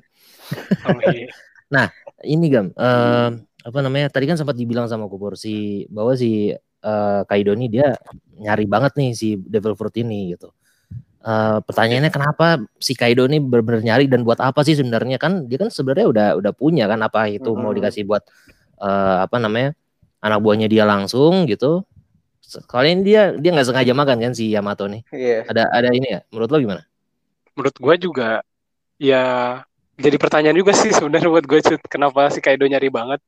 Iya. 1.11 1.26
nah 1.74 1.87
ini 2.22 2.46
Gam. 2.46 2.70
Uh, 2.78 3.42
apa 3.66 3.78
namanya? 3.82 4.06
Tadi 4.14 4.30
kan 4.30 4.38
sempat 4.38 4.54
dibilang 4.54 4.87
sama 4.87 5.11
Kupur 5.11 5.35
si 5.35 5.85
bahwa 5.90 6.14
si 6.14 6.54
uh, 6.54 7.22
Kaido 7.26 7.52
ini 7.58 7.66
dia 7.66 7.98
nyari 8.38 8.64
banget 8.70 8.94
nih 8.94 9.11
si 9.14 9.35
Devil 9.42 9.74
Fruit 9.74 9.94
ini 9.98 10.38
gitu. 10.38 10.54
Uh, 11.22 11.62
pertanyaannya 11.62 12.11
kenapa 12.11 12.62
si 12.78 12.94
Kaido 12.94 13.26
ini 13.26 13.42
benar-benar 13.42 13.82
nyari 13.82 14.06
dan 14.11 14.22
buat 14.22 14.38
apa 14.42 14.62
sih 14.66 14.74
sebenarnya 14.74 15.18
kan 15.18 15.46
dia 15.46 15.58
kan 15.58 15.70
sebenarnya 15.70 16.06
udah 16.11 16.28
udah 16.38 16.52
punya 16.54 16.90
kan 16.90 16.98
apa 16.98 17.30
itu 17.30 17.46
mm 17.46 17.54
-hmm. 17.54 17.62
mau 17.62 17.70
dikasih 17.70 18.02
buat 18.06 18.26
uh, 18.82 19.22
apa 19.22 19.38
namanya 19.38 19.74
anak 20.22 20.38
buahnya 20.42 20.70
dia 20.70 20.87
langsung 20.87 21.46
gitu. 21.50 21.82
Ini 22.42 23.02
dia 23.07 23.22
dia 23.38 23.50
nggak 23.55 23.68
sengaja 23.70 23.92
makan 23.96 24.16
kan 24.18 24.33
si 24.37 24.52
Yamato 24.52 24.85
nih. 24.90 25.02
Yeah. 25.14 25.48
Ada 25.48 25.72
ada 25.72 25.88
ini 25.94 26.07
ya. 26.18 26.20
Menurut 26.28 26.50
lo 26.52 26.59
gimana? 26.59 26.83
Menurut 27.57 27.76
gue 27.78 27.94
juga 28.02 28.31
ya 29.00 29.24
jadi 29.96 30.16
pertanyaan 30.18 30.57
juga 30.59 30.72
sih 30.81 30.90
sebenarnya 30.90 31.28
buat 31.31 31.46
gue 31.46 31.61
kenapa 31.88 32.28
si 32.28 32.44
Kaido 32.44 32.66
nyari 32.68 32.92
banget. 32.92 33.20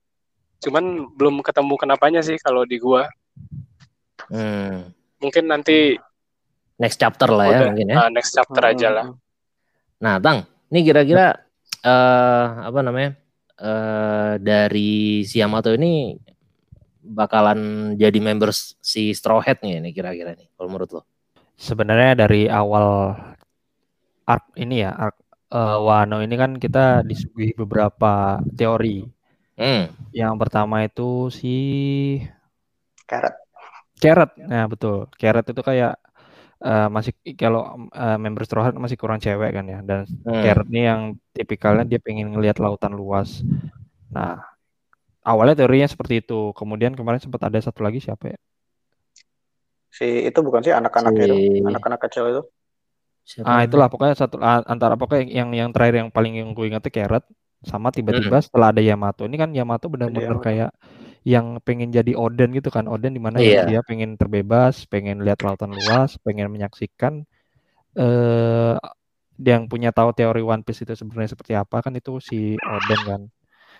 Cuman 0.65 1.13
belum 1.13 1.45
ketemu 1.45 1.75
kenapanya 1.77 2.21
sih 2.25 2.41
kalau 2.41 2.65
di 2.65 2.81
gua. 2.81 3.05
Hmm. 4.33 4.89
Mungkin 5.21 5.45
nanti 5.45 6.01
next 6.81 6.97
chapter 6.97 7.29
lah 7.29 7.47
ya 7.53 7.59
mungkin 7.69 7.93
ya. 7.93 7.97
Uh, 8.07 8.11
next 8.11 8.33
chapter 8.33 8.63
hmm. 8.65 8.73
aja 8.73 8.89
lah. 8.89 9.07
Nah, 10.01 10.17
Tang, 10.21 10.49
ini 10.73 10.81
kira-kira 10.85 11.37
uh, 11.85 12.47
apa 12.65 12.81
namanya? 12.81 13.13
Uh, 13.55 14.35
dari 14.43 15.23
si 15.23 15.39
Yamato 15.39 15.71
ini 15.71 16.19
bakalan 17.05 17.93
jadi 18.01 18.17
members 18.17 18.81
si 18.81 19.13
Straw 19.13 19.45
Hat 19.45 19.61
nih 19.61 19.85
ini 19.85 19.93
kira-kira 19.93 20.33
nih 20.33 20.49
kalau 20.57 20.73
menurut 20.73 20.91
lo? 20.97 21.03
Sebenarnya 21.55 22.27
dari 22.27 22.49
awal 22.49 23.15
arc 24.25 24.45
ini 24.57 24.83
ya, 24.83 24.91
arc 24.97 25.17
uh, 25.53 25.79
Wano 25.85 26.25
ini 26.25 26.35
kan 26.35 26.57
kita 26.57 27.05
disuguhi 27.05 27.53
beberapa 27.55 28.41
teori. 28.57 29.05
Hmm. 29.55 29.87
Yang 30.11 30.35
pertama 30.41 30.83
itu 30.83 31.31
si 31.31 31.57
Carrot. 33.07 33.37
Carrot, 34.01 34.35
nah 34.41 34.67
betul. 34.67 35.07
Carrot 35.15 35.47
itu 35.47 35.63
kayak 35.63 35.95
uh, 36.59 36.91
masih 36.91 37.15
kalau 37.39 37.87
uh, 37.95 38.19
member 38.19 38.43
Straw 38.43 38.67
Hat 38.67 38.75
masih 38.75 38.99
kurang 38.99 39.23
cewek 39.23 39.55
kan 39.55 39.65
ya. 39.69 39.79
Dan 39.87 40.11
hmm. 40.27 40.43
Carrot 40.43 40.69
ini 40.75 40.83
yang 40.83 41.01
tipikalnya 41.31 41.87
dia 41.87 42.01
pengen 42.03 42.35
ngelihat 42.35 42.59
lautan 42.59 42.99
luas. 42.99 43.47
Nah, 44.11 44.43
awalnya 45.25 45.57
teorinya 45.59 45.89
seperti 45.89 46.21
itu. 46.21 46.53
Kemudian 46.53 46.93
kemarin 46.93 47.19
sempat 47.19 47.49
ada 47.49 47.59
satu 47.59 47.81
lagi 47.83 47.99
siapa 47.99 48.37
ya? 48.37 48.39
Si 49.89 50.29
itu 50.29 50.39
bukan 50.45 50.61
sih 50.61 50.75
anak-anak 50.75 51.13
si... 51.17 51.23
itu, 51.25 51.37
anak-anak 51.65 52.01
kecil 52.07 52.25
itu. 52.31 52.43
Siapa 53.25 53.49
ah, 53.49 53.61
itulah 53.65 53.89
pokoknya 53.89 54.15
satu 54.21 54.37
antara 54.45 55.01
pokoknya 55.01 55.25
yang 55.33 55.49
yang 55.57 55.73
terakhir 55.73 56.05
yang 56.05 56.11
paling 56.13 56.37
yang 56.37 56.53
gue 56.53 56.69
ingat 56.69 56.85
Carrot 56.93 57.25
sama 57.65 57.89
tiba-tiba 57.89 58.37
hmm. 58.37 58.45
setelah 58.45 58.69
ada 58.69 58.85
Yamato. 58.85 59.25
Ini 59.25 59.37
kan 59.41 59.51
Yamato 59.57 59.89
benar-benar 59.89 60.37
kayak 60.45 60.71
yang 61.25 61.57
pengen 61.65 61.89
jadi 61.89 62.13
Oden 62.13 62.53
gitu 62.53 62.69
kan. 62.69 62.85
Oden 62.85 63.17
di 63.17 63.23
mana 63.23 63.41
yeah. 63.41 63.65
dia 63.65 63.81
pengen 63.81 64.21
terbebas, 64.21 64.85
pengen 64.85 65.25
lihat 65.25 65.41
lautan 65.41 65.73
luas, 65.73 66.21
pengen 66.21 66.53
menyaksikan 66.53 67.25
eh 67.95 68.77
yang 69.41 69.67
punya 69.67 69.91
tahu 69.91 70.15
teori 70.15 70.43
One 70.45 70.63
Piece 70.63 70.87
itu 70.87 70.95
sebenarnya 70.95 71.35
seperti 71.35 71.59
apa 71.59 71.81
kan 71.81 71.97
itu 71.97 72.21
si 72.21 72.55
Oden 72.61 73.01
kan. 73.09 73.23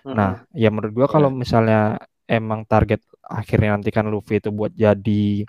Nah, 0.05 0.45
ya 0.53 0.69
menurut 0.69 0.93
gua 0.93 1.07
kalau 1.09 1.33
yeah. 1.33 1.39
misalnya 1.41 1.81
emang 2.29 2.69
target 2.69 3.01
akhirnya 3.25 3.81
nanti 3.81 3.89
kan 3.89 4.05
Luffy 4.09 4.41
itu 4.41 4.53
buat 4.53 4.73
jadi 4.77 5.49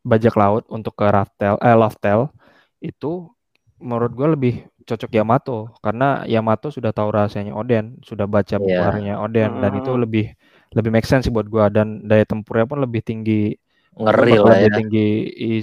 bajak 0.00 0.32
laut 0.36 0.64
untuk 0.72 0.96
ke 0.96 1.04
Raftel 1.04 1.60
eh 1.60 1.76
Loftel 1.76 2.32
itu 2.80 3.28
menurut 3.80 4.12
gue 4.12 4.28
lebih 4.36 4.54
cocok 4.84 5.10
Yamato 5.12 5.72
karena 5.80 6.24
Yamato 6.28 6.68
sudah 6.68 6.92
tahu 6.92 7.12
rahasianya 7.12 7.56
Oden, 7.56 8.00
sudah 8.04 8.28
baca 8.28 8.60
buku 8.60 8.72
yeah. 8.72 9.16
Oden 9.16 9.60
dan 9.60 9.72
itu 9.76 9.92
lebih 9.96 10.32
lebih 10.76 10.90
make 10.92 11.08
sense 11.08 11.26
sih 11.26 11.32
buat 11.32 11.48
gue 11.48 11.64
dan 11.72 12.04
daya 12.06 12.22
tempurnya 12.28 12.68
pun 12.68 12.78
lebih 12.78 13.02
tinggi 13.02 13.56
ngeri 13.90 14.38
lah 14.38 14.56
ya. 14.60 14.70
tinggi 14.70 15.08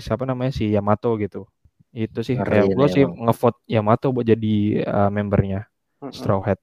siapa 0.04 0.28
namanya 0.28 0.52
si 0.52 0.74
Yamato 0.74 1.16
gitu. 1.16 1.48
Itu 1.96 2.22
sih 2.22 2.36
kayak 2.36 2.74
gue 2.76 2.88
sih 2.92 3.04
ngevote 3.08 3.64
Yamato 3.72 4.12
buat 4.12 4.28
jadi 4.28 4.84
uh, 4.84 5.10
membernya 5.10 5.66
Straw 6.12 6.44
Hat. 6.44 6.60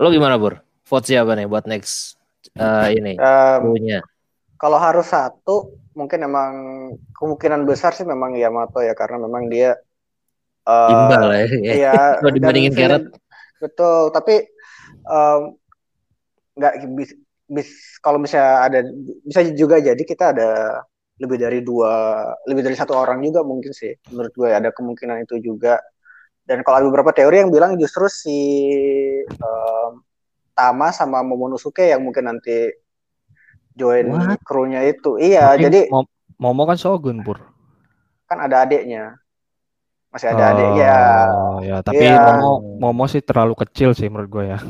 Lo 0.00 0.08
gimana 0.08 0.40
Bur? 0.40 0.64
Vote 0.88 1.06
siapa 1.12 1.36
nih 1.36 1.44
buat 1.44 1.68
next 1.68 2.16
uh, 2.56 2.88
ini? 2.88 3.20
Um, 3.20 3.76
kalau 4.56 4.80
harus 4.80 5.12
satu, 5.12 5.76
mungkin 5.92 6.24
emang 6.24 6.52
kemungkinan 7.12 7.68
besar 7.68 7.92
sih 7.92 8.08
memang 8.08 8.32
Yamato 8.32 8.80
ya 8.80 8.96
karena 8.96 9.20
memang 9.20 9.52
dia 9.52 9.76
uh, 10.64 10.88
imbal 10.88 11.28
ya. 11.36 11.44
Iya. 11.52 11.92
Kalau 12.24 12.32
dibandingin 12.32 12.72
Carrot. 12.72 13.12
Betul, 13.60 14.08
tapi 14.16 14.48
nggak 16.56 16.72
um, 16.80 16.96
bis, 16.96 17.12
bis 17.44 17.68
kalau 18.00 18.16
misalnya 18.16 18.56
ada 18.72 18.78
bisa 19.20 19.44
juga 19.52 19.76
jadi 19.84 20.00
kita 20.00 20.32
ada 20.32 20.80
lebih 21.20 21.36
dari 21.36 21.60
dua 21.60 22.24
lebih 22.48 22.64
dari 22.64 22.76
satu 22.76 22.96
orang 22.96 23.20
juga 23.20 23.44
mungkin 23.44 23.76
sih 23.76 23.92
menurut 24.08 24.32
gue 24.32 24.48
ada 24.48 24.72
kemungkinan 24.72 25.28
itu 25.28 25.36
juga 25.44 25.76
dan 26.50 26.66
kalau 26.66 26.82
ada 26.82 26.86
beberapa 26.90 27.14
teori 27.14 27.46
yang 27.46 27.54
bilang 27.54 27.78
justru 27.78 28.10
si 28.10 28.38
um, 29.38 30.02
Tama 30.50 30.90
sama 30.90 31.22
Momonosuke 31.22 31.86
yang 31.86 32.02
mungkin 32.02 32.26
nanti 32.26 32.74
join 33.78 34.10
krunya 34.42 34.82
itu. 34.82 35.14
Iya, 35.14 35.54
Tapi 35.54 35.62
jadi 35.70 35.80
Momo 36.42 36.66
kan 36.66 36.74
Shogun, 36.74 37.22
Pur. 37.22 37.38
Kan 38.26 38.42
ada 38.42 38.66
adiknya. 38.66 39.14
Masih 40.10 40.34
ada 40.34 40.42
oh, 40.42 40.50
adiknya. 40.50 40.94
ya, 41.62 41.76
tapi 41.86 42.02
ya. 42.02 42.18
Momo 42.42 42.50
Momo 42.82 43.04
sih 43.06 43.22
terlalu 43.22 43.54
kecil 43.54 43.94
sih 43.94 44.10
menurut 44.10 44.28
gue 44.28 44.44
ya. 44.50 44.58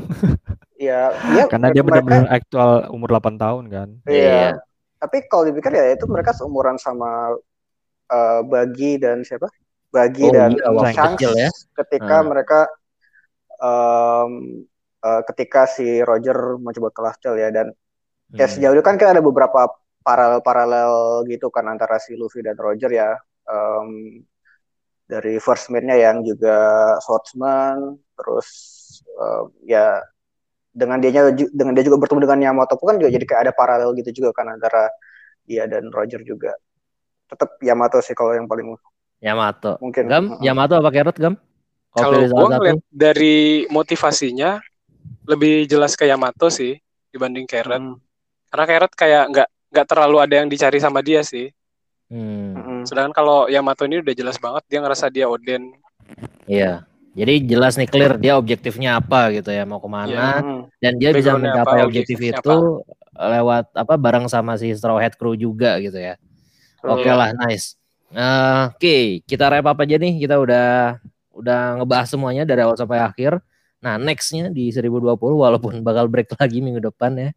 Iya, 0.81 1.13
iya. 1.37 1.43
Karena 1.45 1.69
dia 1.69 1.85
benar-benar 1.85 2.25
aktual 2.29 2.89
umur 2.89 3.13
8 3.17 3.37
tahun 3.37 3.63
kan. 3.69 3.89
Iya. 4.09 4.17
iya. 4.17 4.49
Tapi 4.97 5.29
kalau 5.29 5.49
dipikir 5.49 5.73
ya 5.73 5.93
itu 5.93 6.05
mereka 6.09 6.33
seumuran 6.33 6.77
sama 6.77 7.37
uh, 8.09 8.41
Bagi 8.45 8.97
dan 8.97 9.21
siapa? 9.21 9.45
Bagi 9.91 10.23
oh, 10.23 10.31
dan 10.31 10.55
iya, 10.55 10.91
Shanks 10.95 11.19
ya. 11.19 11.51
ketika 11.83 12.23
hmm. 12.23 12.27
mereka 12.31 12.59
um, 13.59 14.63
uh, 15.03 15.21
ketika 15.27 15.67
si 15.67 15.99
Roger 15.99 16.55
mencoba 16.57 16.89
ke 16.95 17.01
ya 17.35 17.51
dan 17.51 17.75
hmm. 17.75 18.39
ya 18.39 18.47
sejauh 18.47 18.73
itu 18.73 18.83
kan 18.83 18.95
kita 18.95 19.19
ada 19.19 19.23
beberapa 19.23 19.67
paralel-paralel 20.01 21.25
gitu 21.29 21.53
kan 21.53 21.69
antara 21.69 22.01
si 22.01 22.17
Luffy 22.17 22.41
dan 22.41 22.57
Roger 22.57 22.89
ya 22.89 23.13
um, 23.45 24.21
dari 25.05 25.37
first 25.37 25.69
mate-nya 25.69 25.99
yang 25.99 26.23
juga 26.23 26.95
swordsman 27.03 27.99
terus 28.15 28.47
uh, 29.19 29.45
ya 29.67 29.99
dengan 30.71 31.03
dia 31.03 31.11
dengan 31.51 31.73
dia 31.75 31.83
juga 31.83 31.99
bertemu 31.99 32.19
dengan 32.23 32.39
Yamato 32.47 32.79
pun 32.79 32.95
kan 32.95 32.97
juga 32.97 33.11
jadi 33.11 33.25
kayak 33.27 33.41
ada 33.49 33.53
paralel 33.53 33.91
gitu 33.99 34.23
juga 34.23 34.31
kan 34.31 34.55
antara 34.55 34.87
dia 35.43 35.67
dan 35.67 35.91
Roger 35.91 36.23
juga 36.23 36.55
tetap 37.27 37.59
Yamato 37.59 37.99
sih 37.99 38.15
kalau 38.15 38.31
yang 38.35 38.47
paling 38.47 38.71
Yamato. 39.21 39.77
Mungkin. 39.77 40.03
Gam, 40.09 40.23
Yamato 40.41 40.73
apa 40.75 40.89
Carrot 40.89 41.17
Gam? 41.21 41.37
Kalau 41.93 42.19
gue 42.25 42.47
ngeliat 42.57 42.81
dari 42.89 43.69
motivasinya 43.69 44.57
lebih 45.29 45.69
jelas 45.69 45.93
ke 45.93 46.09
Yamato 46.09 46.49
sih 46.49 46.75
dibanding 47.13 47.45
Carrot. 47.45 47.79
Hmm. 47.79 47.95
Karena 48.49 48.65
Carrot 48.65 48.93
kayak 48.97 49.23
nggak 49.31 49.49
nggak 49.71 49.87
terlalu 49.87 50.17
ada 50.19 50.35
yang 50.41 50.47
dicari 50.49 50.81
sama 50.81 51.05
dia 51.05 51.21
sih. 51.21 51.53
Hmm. 52.09 52.57
hmm. 52.57 52.81
Sedangkan 52.89 53.13
kalau 53.13 53.45
Yamato 53.45 53.85
ini 53.85 54.01
udah 54.01 54.15
jelas 54.17 54.41
banget 54.41 54.65
dia 54.67 54.79
ngerasa 54.81 55.05
dia 55.13 55.29
Oden. 55.29 55.77
Iya. 56.49 56.89
Jadi 57.11 57.43
jelas 57.43 57.75
nih 57.75 57.91
clear 57.91 58.15
dia 58.15 58.39
objektifnya 58.39 58.95
apa 59.03 59.35
gitu 59.35 59.51
ya 59.51 59.67
mau 59.67 59.83
ke 59.83 59.89
mana 59.91 60.07
yeah. 60.07 60.39
Hmm. 60.39 60.63
dan 60.79 60.95
dia 60.95 61.11
bisa 61.11 61.35
mencapai 61.35 61.83
apa, 61.83 61.87
objektif 61.91 62.15
itu 62.23 62.39
apa? 62.39 63.35
lewat 63.35 63.65
apa 63.75 63.99
bareng 63.99 64.31
sama 64.31 64.55
si 64.55 64.71
Straw 64.71 64.95
Hat 64.95 65.19
Crew 65.19 65.35
juga 65.35 65.75
gitu 65.83 65.99
ya. 65.99 66.15
Oke 66.79 67.03
okay 67.03 67.11
lah 67.11 67.35
nice. 67.35 67.75
Uh, 68.11 68.67
Oke, 68.75 68.75
okay, 68.75 69.03
kita 69.23 69.47
wrap 69.47 69.71
up 69.71 69.79
aja 69.79 69.95
nih. 69.95 70.19
Kita 70.19 70.35
udah 70.35 70.99
udah 71.31 71.79
ngebahas 71.79 72.07
semuanya 72.11 72.43
dari 72.43 72.59
awal 72.59 72.75
sampai 72.75 72.99
akhir. 72.99 73.39
Nah, 73.79 73.95
nextnya 73.97 74.51
di 74.51 74.69
2020 74.69 75.15
walaupun 75.15 75.73
bakal 75.87 76.11
break 76.11 76.35
lagi 76.35 76.59
minggu 76.59 76.83
depan 76.83 77.15
ya. 77.15 77.29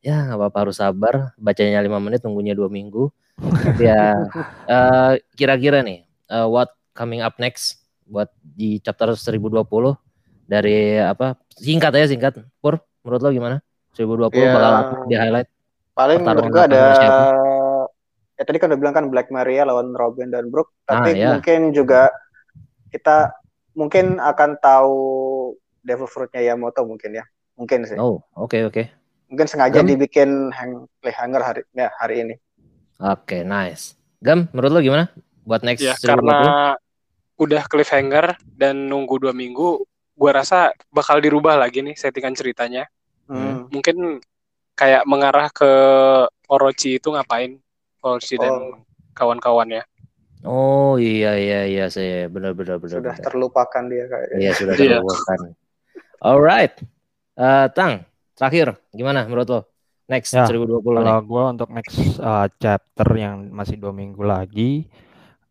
Ya, 0.00 0.16
nggak 0.24 0.38
apa-apa 0.40 0.58
harus 0.68 0.76
sabar. 0.80 1.36
Bacanya 1.36 1.84
lima 1.84 2.00
menit, 2.00 2.24
tunggunya 2.24 2.56
dua 2.56 2.72
minggu. 2.72 3.12
ya, 3.76 4.24
uh, 4.64 5.12
kira-kira 5.38 5.84
nih, 5.84 6.08
uh, 6.32 6.48
what 6.48 6.72
coming 6.96 7.20
up 7.20 7.36
next 7.36 7.84
buat 8.08 8.32
di 8.40 8.80
chapter 8.80 9.12
2020 9.12 9.68
dari 10.48 10.96
apa? 10.96 11.36
Singkat 11.60 11.92
ya, 11.92 12.06
singkat. 12.08 12.40
Pur, 12.64 12.80
menurut 13.04 13.20
lo 13.20 13.30
gimana? 13.36 13.56
2020 13.92 14.32
ya, 14.32 14.48
bakal 14.56 14.72
di 15.04 15.14
highlight. 15.16 15.48
Paling 15.96 16.20
menurut 16.24 16.48
gue 16.52 16.64
ada 16.68 16.80
ya 18.36 18.42
tadi 18.44 18.60
kan 18.60 18.68
udah 18.72 18.80
bilang 18.80 18.94
kan 18.94 19.06
Black 19.08 19.32
Maria 19.32 19.64
lawan 19.64 19.96
Robin 19.96 20.28
dan 20.28 20.52
Brook. 20.52 20.72
Tapi 20.84 21.16
ah, 21.16 21.16
ya. 21.16 21.28
mungkin 21.36 21.72
juga 21.72 22.12
kita 22.92 23.32
mungkin 23.72 24.20
akan 24.20 24.60
tahu 24.60 24.96
Devil 25.82 26.08
Fruitnya 26.08 26.44
Yamato 26.44 26.84
mungkin 26.84 27.16
ya. 27.16 27.24
Mungkin 27.56 27.88
sih. 27.88 27.96
Oh 27.96 28.20
oke 28.36 28.52
okay, 28.52 28.62
oke. 28.68 28.74
Okay. 28.74 28.86
mungkin 29.26 29.50
sengaja 29.50 29.82
Gam? 29.82 29.90
dibikin 29.90 30.54
hang 30.54 30.86
cliffhanger 31.02 31.42
hari 31.42 31.62
ya 31.74 31.90
hari 31.98 32.22
ini. 32.22 32.34
Oke 33.02 33.40
okay, 33.40 33.40
nice. 33.42 33.98
Gam 34.22 34.46
menurut 34.54 34.70
lo 34.70 34.80
gimana? 34.84 35.10
Buat 35.42 35.66
next 35.66 35.82
ya, 35.82 35.98
karena 35.98 36.74
udah 37.34 37.62
cliffhanger 37.66 38.38
dan 38.54 38.86
nunggu 38.86 39.18
dua 39.18 39.34
minggu 39.34 39.82
gua 40.14 40.30
rasa 40.42 40.70
bakal 40.94 41.18
dirubah 41.18 41.58
lagi 41.58 41.82
nih 41.82 41.98
settingan 41.98 42.38
ceritanya. 42.38 42.86
Hmm. 43.26 43.66
mungkin 43.74 44.22
kayak 44.78 45.02
mengarah 45.02 45.50
ke 45.50 45.66
Orochi 46.46 47.02
itu 47.02 47.10
ngapain 47.10 47.58
Polsi 48.06 48.38
oh. 48.38 48.42
dan 48.46 48.54
kawan-kawannya. 49.18 49.82
Oh 50.46 50.94
iya 50.94 51.34
iya 51.34 51.60
iya 51.66 51.84
saya 51.90 52.30
benar 52.30 52.54
benar 52.54 52.78
benar. 52.78 53.02
Sudah 53.02 53.14
benar. 53.18 53.26
terlupakan 53.26 53.82
dia 53.90 54.04
kayaknya. 54.06 54.36
Iya 54.38 54.50
sudah 54.54 54.74
iya. 54.78 54.98
terlupakan. 55.02 55.38
Alright, 56.22 56.74
uh, 57.34 57.66
Tang 57.74 58.06
terakhir 58.38 58.78
gimana 58.94 59.26
menurut 59.26 59.48
lo? 59.50 59.60
Next 60.06 60.30
ya, 60.30 60.46
2020 60.46 61.02
Kalau 61.02 61.18
gue 61.26 61.44
untuk 61.50 61.68
next 61.74 61.98
uh, 62.22 62.46
chapter 62.62 63.08
yang 63.18 63.50
masih 63.50 63.74
dua 63.74 63.90
minggu 63.90 64.22
lagi, 64.22 64.86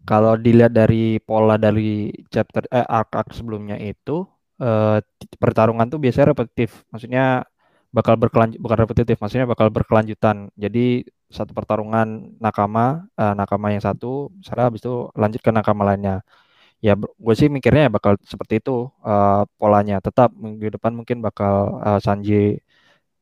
kalau 0.08 0.40
dilihat 0.40 0.72
dari 0.72 1.20
pola 1.20 1.60
dari 1.60 2.08
chapter 2.32 2.64
eh 2.72 2.88
arc 2.88 3.12
arc 3.12 3.36
sebelumnya 3.36 3.76
itu 3.76 4.24
uh, 4.64 5.04
pertarungan 5.36 5.92
tuh 5.92 6.00
biasanya 6.00 6.32
repetitif, 6.32 6.88
maksudnya 6.88 7.44
bakal 7.92 8.16
berkelanjut 8.16 8.60
bukan 8.64 8.78
repetitif, 8.80 9.20
maksudnya 9.20 9.44
bakal 9.44 9.68
berkelanjutan. 9.68 10.48
Jadi 10.56 11.04
satu 11.30 11.52
pertarungan 11.58 12.38
nakama 12.38 13.10
uh, 13.18 13.34
nakama 13.34 13.74
yang 13.74 13.84
satu 13.84 14.30
misalnya 14.38 14.66
habis 14.70 14.82
itu 14.86 15.10
lanjut 15.18 15.42
ke 15.42 15.52
nakama 15.52 15.84
lainnya 15.88 16.22
ya 16.84 16.94
gue 17.00 17.36
sih 17.36 17.50
mikirnya 17.50 17.90
ya 17.90 17.92
bakal 17.92 18.14
seperti 18.22 18.62
itu 18.62 18.92
uh, 19.02 19.44
polanya 19.58 19.98
tetap 20.04 20.30
minggu 20.38 20.76
depan 20.78 20.94
mungkin 20.94 21.18
bakal 21.24 21.82
uh, 21.82 22.00
Sanji 22.04 22.62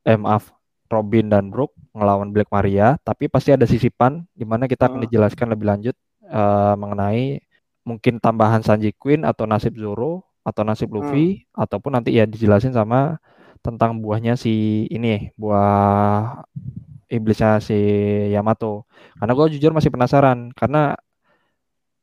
eh 0.04 0.20
maaf 0.20 0.52
Robin 0.92 1.32
dan 1.32 1.48
Brook 1.48 1.72
ngelawan 1.96 2.30
Black 2.36 2.52
Maria 2.52 3.00
tapi 3.08 3.32
pasti 3.32 3.56
ada 3.56 3.64
sisipan 3.64 4.28
di 4.36 4.44
mana 4.44 4.68
kita 4.68 4.92
akan 4.92 5.00
hmm. 5.00 5.06
dijelaskan 5.08 5.48
lebih 5.56 5.66
lanjut 5.70 5.96
uh, 6.28 6.76
mengenai 6.76 7.40
mungkin 7.88 8.20
tambahan 8.20 8.64
Sanji 8.66 8.92
Queen 8.96 9.24
atau 9.24 9.48
nasib 9.48 9.80
Zoro 9.80 10.28
atau 10.44 10.68
nasib 10.68 10.92
Luffy 10.92 11.48
hmm. 11.48 11.64
ataupun 11.64 11.92
nanti 11.96 12.20
ya 12.20 12.28
dijelasin 12.28 12.76
sama 12.76 13.18
tentang 13.64 13.96
buahnya 14.04 14.36
si 14.36 14.86
ini 14.92 15.32
buah 15.40 16.44
iblisnya 17.14 17.62
si 17.62 17.78
Yamato. 18.34 18.90
Karena 19.22 19.32
gue 19.38 19.46
jujur 19.58 19.70
masih 19.70 19.94
penasaran 19.94 20.50
karena 20.58 20.98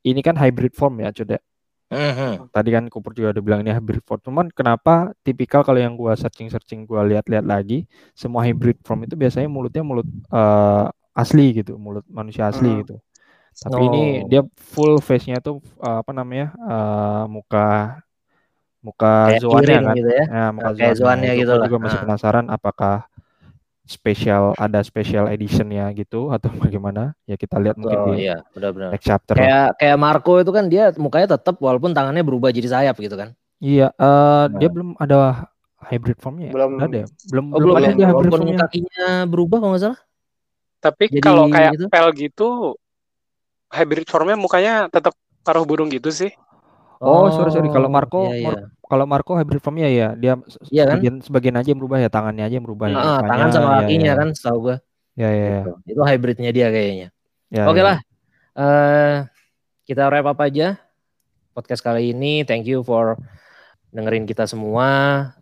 ini 0.06 0.20
kan 0.22 0.38
hybrid 0.38 0.72
form 0.78 1.02
ya, 1.02 1.10
cude. 1.10 1.42
Mm-hmm. 1.90 2.54
Tadi 2.54 2.70
kan 2.70 2.86
Cooper 2.86 3.12
juga 3.18 3.34
udah 3.34 3.42
bilang 3.42 3.60
ini 3.66 3.74
hybrid 3.74 4.06
form. 4.06 4.22
Cuman 4.22 4.46
kenapa 4.54 5.10
tipikal 5.26 5.66
kalau 5.66 5.82
yang 5.82 5.98
gua 5.98 6.14
searching-searching 6.14 6.86
gua 6.86 7.02
lihat-lihat 7.02 7.42
lagi, 7.42 7.90
semua 8.14 8.46
hybrid 8.46 8.78
form 8.86 9.10
itu 9.10 9.18
biasanya 9.18 9.50
mulutnya 9.50 9.82
mulut 9.82 10.06
uh, 10.30 10.86
asli 11.18 11.50
gitu, 11.50 11.74
mulut 11.74 12.06
manusia 12.06 12.46
asli 12.46 12.70
hmm. 12.70 12.80
gitu. 12.86 12.94
Tapi 13.58 13.82
oh. 13.82 13.88
ini 13.90 14.02
dia 14.30 14.46
full 14.54 15.02
face-nya 15.02 15.42
tuh 15.42 15.58
uh, 15.82 16.06
apa 16.06 16.14
namanya? 16.14 16.54
Uh, 16.62 17.24
muka 17.26 17.98
muka 18.80 19.34
zoannya 19.42 19.78
kan. 19.82 19.96
Gitu 19.98 20.10
ya? 20.14 20.24
ya 20.30 20.44
muka 20.54 20.70
kayak 20.78 20.94
zoannya 20.94 21.32
gitu 21.36 21.52
lah. 21.58 21.66
juga 21.66 21.78
masih 21.82 21.98
nah. 21.98 22.04
penasaran 22.06 22.46
apakah 22.48 23.09
spesial 23.90 24.54
ada 24.54 24.86
special 24.86 25.26
editionnya 25.26 25.90
gitu 25.98 26.30
atau 26.30 26.46
bagaimana 26.54 27.10
ya 27.26 27.34
kita 27.34 27.58
lihat 27.58 27.74
mungkin 27.74 27.98
oh, 27.98 28.06
di 28.14 28.30
iya, 28.30 28.38
benar 28.54 28.70
-benar. 28.70 28.90
next 28.94 29.10
chapter 29.10 29.34
kayak 29.34 29.74
kayak 29.82 29.98
Marco 29.98 30.38
itu 30.38 30.54
kan 30.54 30.70
dia 30.70 30.94
mukanya 30.94 31.34
tetap 31.34 31.58
walaupun 31.58 31.90
tangannya 31.90 32.22
berubah 32.22 32.54
jadi 32.54 32.70
sayap 32.70 32.94
gitu 33.02 33.18
kan 33.18 33.34
iya 33.58 33.90
uh, 33.98 34.46
nah. 34.46 34.58
dia 34.62 34.70
belum 34.70 34.94
ada 35.02 35.50
hybrid 35.90 36.22
formnya 36.22 36.48
ya? 36.48 36.54
belum 36.54 36.70
ada 36.78 36.96
ya? 37.02 37.06
belum 37.34 37.44
oh, 37.50 37.58
belum, 37.58 37.74
ada 37.74 37.88
dia 37.90 38.06
hybrid 38.06 38.30
formnya 38.30 38.56
kakinya 38.62 39.08
berubah 39.26 39.56
kalau 39.58 39.70
nggak 39.74 39.82
salah 39.82 40.00
tapi 40.80 41.04
jadi, 41.10 41.20
kalau 41.26 41.44
kayak 41.50 41.70
gitu? 41.74 41.84
pel 41.90 42.08
gitu 42.14 42.48
hybrid 43.74 44.06
formnya 44.06 44.38
mukanya 44.38 44.74
tetap 44.86 45.18
paruh 45.42 45.66
burung 45.66 45.90
gitu 45.90 46.14
sih 46.14 46.30
oh, 47.02 47.26
oh 47.26 47.34
sorry 47.34 47.50
sorry 47.50 47.66
kalau 47.74 47.90
Marco 47.90 48.30
iya, 48.30 48.54
iya 48.54 48.79
kalau 48.90 49.06
Marco 49.06 49.38
hybrid 49.38 49.62
formnya 49.62 49.86
ya 49.86 50.18
dia 50.18 50.34
iya 50.74 50.82
kan? 50.82 50.98
sebagian, 50.98 51.14
sebagian 51.22 51.56
aja 51.62 51.68
yang 51.70 51.78
berubah 51.78 52.02
ya 52.02 52.10
tangannya 52.10 52.42
aja 52.42 52.54
yang 52.58 52.66
berubah 52.66 52.90
nah, 52.90 53.22
ya, 53.22 53.30
tangan 53.30 53.48
sama 53.54 53.66
iya, 53.70 53.74
kakinya 53.78 54.02
ya, 54.02 54.10
ya. 54.10 54.18
kan 54.18 54.28
setahu 54.34 54.58
gua. 54.58 54.76
Ya 55.18 55.30
ya, 55.30 55.46
gitu. 55.62 55.72
itu 55.86 56.00
hybridnya 56.02 56.50
dia 56.50 56.66
kayaknya. 56.74 57.08
Ya, 57.54 57.62
oke 57.70 57.78
okay 57.78 57.82
ya. 57.82 57.86
lah. 57.86 57.98
Uh, 58.50 59.14
kita 59.86 60.02
wrap 60.10 60.26
up 60.26 60.40
aja 60.42 60.74
podcast 61.54 61.82
kali 61.86 62.10
ini. 62.10 62.42
Thank 62.42 62.66
you 62.66 62.82
for 62.82 63.14
dengerin 63.94 64.26
kita 64.26 64.50
semua. 64.50 64.88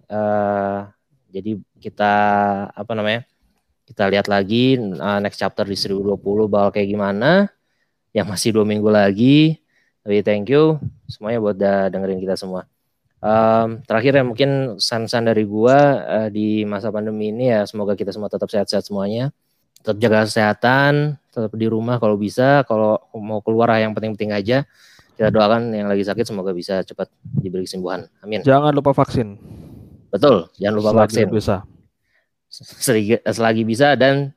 Uh, 0.08 0.88
jadi 1.32 1.56
kita 1.80 2.14
apa 2.68 2.92
namanya 2.92 3.24
kita 3.88 4.12
lihat 4.12 4.28
lagi 4.28 4.76
uh, 4.76 5.20
next 5.24 5.40
chapter 5.40 5.64
di 5.64 5.76
2020 5.76 6.20
bakal 6.52 6.68
kayak 6.76 6.88
gimana. 6.92 7.48
Yang 8.12 8.26
masih 8.28 8.50
dua 8.61 8.64
minggu 8.68 8.92
lagi. 8.92 9.56
Tapi 10.04 10.20
thank 10.20 10.52
you 10.52 10.76
semuanya 11.08 11.40
buat 11.40 11.56
dengerin 11.92 12.20
kita 12.20 12.37
semua 12.37 12.68
Um, 13.18 13.83
terakhir 13.83 14.22
ya 14.22 14.22
mungkin 14.22 14.78
san-san 14.78 15.26
dari 15.26 15.42
gua 15.42 16.07
uh, 16.07 16.28
di 16.31 16.62
masa 16.62 16.94
pandemi 16.94 17.35
ini 17.35 17.50
ya 17.50 17.66
semoga 17.66 17.98
kita 17.98 18.14
semua 18.14 18.31
tetap 18.31 18.46
sehat-sehat 18.46 18.87
semuanya. 18.87 19.35
Tetap 19.83 19.98
jaga 19.98 20.26
kesehatan, 20.26 21.18
tetap 21.31 21.52
di 21.54 21.66
rumah 21.66 21.98
kalau 21.98 22.18
bisa. 22.18 22.62
Kalau 22.66 22.98
mau 23.18 23.42
keluar 23.42 23.74
yang 23.78 23.94
penting-penting 23.94 24.35
aja. 24.35 24.66
Kita 25.18 25.35
doakan 25.35 25.74
yang 25.74 25.90
lagi 25.90 26.07
sakit 26.07 26.22
semoga 26.22 26.54
bisa 26.54 26.87
cepat 26.87 27.11
diberi 27.42 27.66
kesembuhan. 27.66 28.07
Amin. 28.22 28.46
Jangan 28.46 28.70
lupa 28.70 28.94
vaksin. 28.94 29.35
Betul, 30.14 30.46
jangan 30.54 30.74
lupa 30.78 30.90
selagi 30.94 31.02
vaksin. 31.02 31.26
Bisa. 31.35 31.57
Selagi, 32.48 33.18
selagi 33.26 33.62
bisa 33.66 33.98
dan 33.98 34.31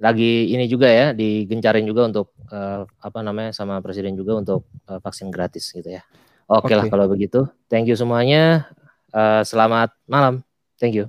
lagi 0.00 0.48
ini 0.48 0.64
juga 0.64 0.88
ya 0.88 1.12
digencarin 1.12 1.84
juga 1.84 2.08
untuk 2.08 2.32
uh, 2.48 2.88
apa 3.02 3.18
namanya 3.20 3.52
sama 3.52 3.82
presiden 3.84 4.16
juga 4.16 4.40
untuk 4.40 4.64
uh, 4.88 5.02
vaksin 5.02 5.28
gratis 5.28 5.74
gitu 5.74 5.90
ya. 5.90 6.06
Oke 6.50 6.66
okay 6.66 6.74
okay. 6.74 6.76
lah 6.82 6.84
kalau 6.90 7.06
begitu. 7.06 7.46
Thank 7.70 7.86
you 7.86 7.94
semuanya. 7.94 8.66
Uh, 9.14 9.46
selamat 9.46 9.94
malam. 10.10 10.42
Thank 10.82 10.98
you. 10.98 11.06